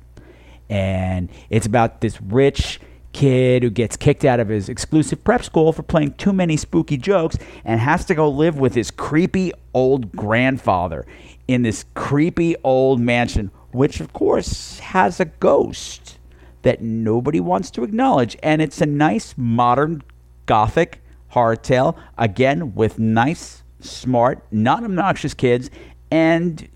[0.70, 2.80] and it's about this rich
[3.12, 6.96] kid who gets kicked out of his exclusive prep school for playing too many spooky
[6.96, 11.06] jokes and has to go live with his creepy old grandfather
[11.48, 16.18] in this creepy old mansion, which of course has a ghost
[16.62, 18.36] that nobody wants to acknowledge.
[18.42, 20.02] And it's a nice modern
[20.46, 25.70] gothic horror tale, again, with nice, smart, not obnoxious kids.
[26.10, 26.68] And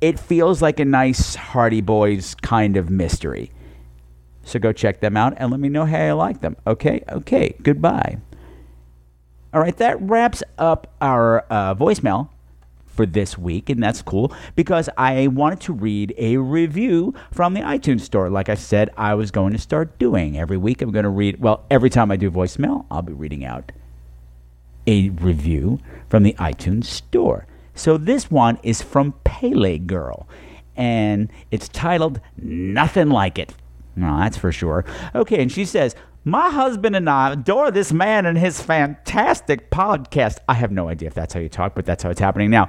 [0.00, 3.50] it feels like a nice Hardy Boys kind of mystery.
[4.46, 6.56] So go check them out and let me know how you like them.
[6.66, 7.02] Okay?
[7.10, 7.54] Okay.
[7.62, 8.18] Goodbye.
[9.52, 12.28] All right, that wraps up our uh, voicemail
[12.84, 17.60] for this week, and that's cool because I wanted to read a review from the
[17.60, 18.30] iTunes store.
[18.30, 20.80] Like I said, I was going to start doing every week.
[20.80, 23.72] I'm going to read, well, every time I do voicemail, I'll be reading out
[24.86, 27.46] a review from the iTunes store.
[27.74, 30.28] So this one is from Pele Girl,
[30.76, 33.54] and it's titled Nothing Like It.
[33.96, 34.84] No, that's for sure.
[35.14, 35.94] Okay, and she says,
[36.24, 40.38] My husband and I adore this man and his fantastic podcast.
[40.48, 42.68] I have no idea if that's how you talk, but that's how it's happening now.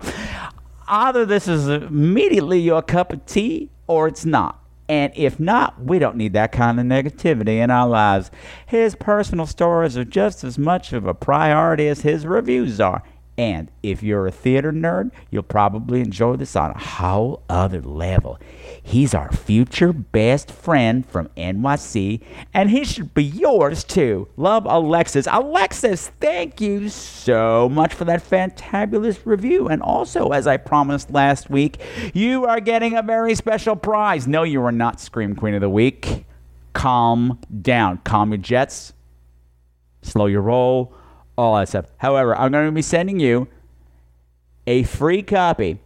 [0.88, 4.64] Either this is immediately your cup of tea or it's not.
[4.90, 8.32] And if not, we don't need that kind of negativity in our lives.
[8.66, 13.04] His personal stories are just as much of a priority as his reviews are.
[13.38, 18.40] And if you're a theater nerd, you'll probably enjoy this on a whole other level.
[18.82, 24.28] He's our future best friend from NYC, and he should be yours too.
[24.38, 25.28] Love Alexis.
[25.30, 29.68] Alexis, thank you so much for that fantabulous review.
[29.68, 31.80] And also, as I promised last week,
[32.16, 34.28] you are getting a very special prize.
[34.28, 36.26] No, you are not Scream Queen of the Week.
[36.74, 38.00] Calm down.
[38.00, 38.94] Calm your jets.
[40.02, 40.96] Slow your roll
[41.38, 41.86] all that stuff.
[41.98, 43.48] However, I'm going to be sending you
[44.66, 45.80] a free copy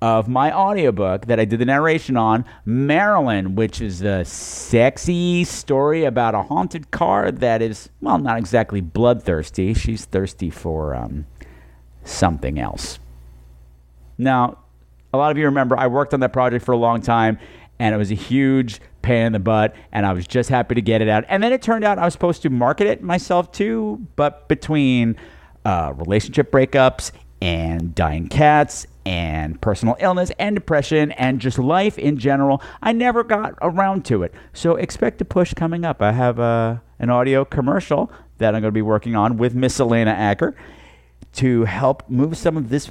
[0.00, 6.04] of my audiobook that I did the narration on, Marilyn, which is a sexy story
[6.04, 9.74] about a haunted car that is, well, not exactly bloodthirsty.
[9.74, 11.26] She's thirsty for um,
[12.04, 13.00] something else.
[14.16, 14.58] Now,
[15.12, 17.38] a lot of you remember I worked on that project for a long time,
[17.78, 20.82] and it was a huge pain in the butt, and I was just happy to
[20.82, 21.24] get it out.
[21.28, 25.16] And then it turned out I was supposed to market it myself too, but between
[25.64, 32.18] uh, relationship breakups and dying cats and personal illness and depression and just life in
[32.18, 34.34] general, I never got around to it.
[34.52, 36.02] So expect a push coming up.
[36.02, 39.78] I have uh, an audio commercial that I'm going to be working on with Miss
[39.78, 40.54] Alena Acker
[41.34, 42.90] to help move some of this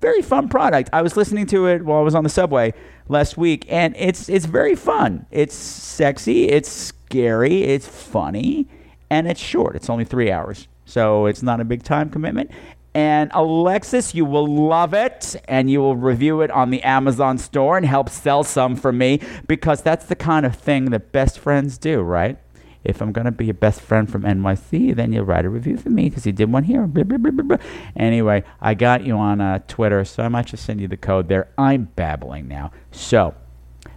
[0.00, 0.90] very fun product.
[0.92, 2.74] I was listening to it while I was on the subway
[3.08, 5.26] last week, and it's it's very fun.
[5.30, 8.68] It's sexy, it's scary, it's funny,
[9.10, 9.76] and it's short.
[9.76, 12.50] It's only three hours, so it's not a big time commitment.
[12.94, 17.76] And Alexis, you will love it, and you will review it on the Amazon store
[17.76, 21.76] and help sell some for me because that's the kind of thing that best friends
[21.76, 22.38] do, right?
[22.86, 25.90] If I'm gonna be your best friend from NYC, then you'll write a review for
[25.90, 26.86] me because you did one here.
[26.86, 27.56] Blah, blah, blah.
[27.96, 31.28] Anyway, I got you on uh, Twitter, so I might just send you the code
[31.28, 31.48] there.
[31.58, 32.70] I'm babbling now.
[32.90, 33.34] So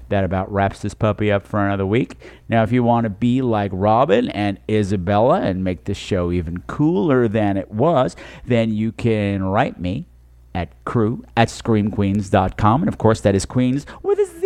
[0.10, 2.18] that about wraps this puppy up for another week.
[2.48, 6.64] Now, if you want to be like Robin and Isabella and make this show even
[6.68, 10.08] cooler than it was, then you can write me
[10.54, 12.82] at crew at screamqueenz.com.
[12.82, 14.39] And of course, that is Queens with a Z.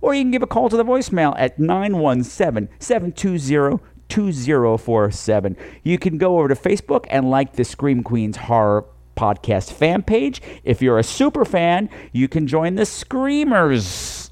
[0.00, 5.56] Or you can give a call to the voicemail at 917 720 2047.
[5.84, 8.84] You can go over to Facebook and like the Scream Queens Horror
[9.16, 10.42] podcast fan page.
[10.64, 14.30] If you're a super fan, you can join the Screamers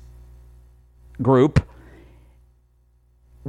[1.22, 1.64] group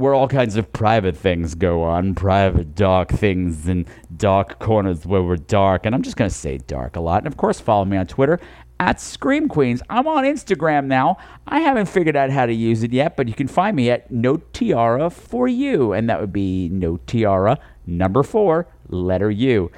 [0.00, 3.86] where all kinds of private things go on, private dark things and
[4.16, 5.84] dark corners where we're dark.
[5.84, 7.18] And I'm just going to say dark a lot.
[7.18, 8.40] And of course, follow me on Twitter
[8.80, 9.82] at Scream Queens.
[9.90, 11.18] I'm on Instagram now.
[11.46, 14.10] I haven't figured out how to use it yet, but you can find me at
[14.10, 15.92] No Tiara for you.
[15.92, 19.70] And that would be No Tiara, number four, letter U.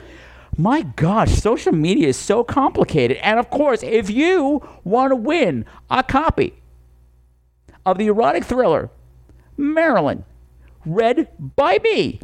[0.57, 3.17] My gosh, social media is so complicated.
[3.19, 6.55] And of course, if you want to win a copy
[7.85, 8.89] of the erotic thriller
[9.57, 10.25] Marilyn,
[10.87, 12.21] read by me,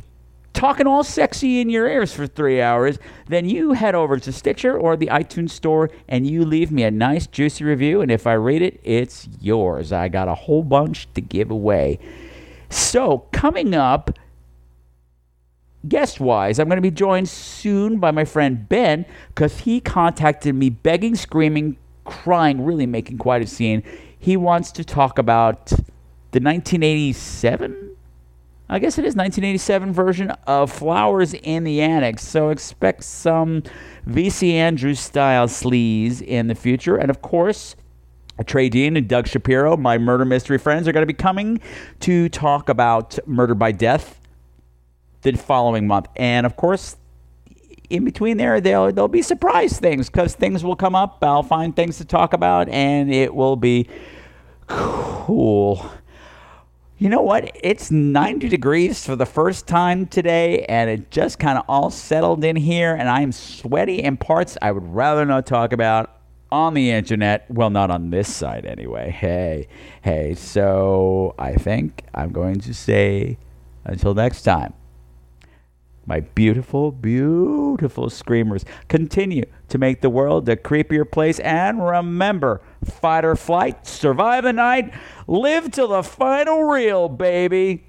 [0.59, 2.99] talking all sexy in your ears for three hours,
[3.29, 6.91] then you head over to Stitcher or the iTunes store and you leave me a
[6.91, 8.01] nice, juicy review.
[8.01, 9.93] And if I read it, it's yours.
[9.93, 12.01] I got a whole bunch to give away.
[12.71, 14.19] So, coming up,
[15.87, 20.57] guest wise, I'm going to be joined soon by my friend Ben because he contacted
[20.57, 23.85] me begging, screaming, crying, really making quite a scene.
[24.19, 27.88] He wants to talk about the 1987
[28.71, 32.19] I guess it is 1987 version of Flowers in the Attic.
[32.19, 33.63] So expect some
[34.07, 36.97] VC Andrews style sleaze in the future.
[36.97, 37.77] And of course,
[38.45, 41.61] Trey Dean and Doug Shapiro, my murder mystery friends, are going to be coming
[42.01, 44.21] to talk about Murder by Death
[45.23, 46.07] the following month.
[46.17, 46.97] And of course,
[47.91, 51.19] in between there, there'll, there'll be surprise things because things will come up.
[51.23, 53.89] I'll find things to talk about, and it will be
[54.67, 55.91] cool.
[57.01, 57.53] You know what?
[57.55, 62.43] It's 90 degrees for the first time today, and it just kind of all settled
[62.43, 66.19] in here, and I'm sweaty in parts I would rather not talk about
[66.51, 67.49] on the internet.
[67.49, 69.11] Well, not on this side anyway.
[69.11, 69.69] Hey,
[70.03, 70.35] hey.
[70.35, 73.39] So I think I'm going to say
[73.85, 74.75] until next time.
[76.09, 81.39] My beautiful, beautiful screamers continue to make the world a creepier place.
[81.41, 84.91] And remember, fight or flight, survive the night,
[85.27, 87.88] live till the final reel, baby.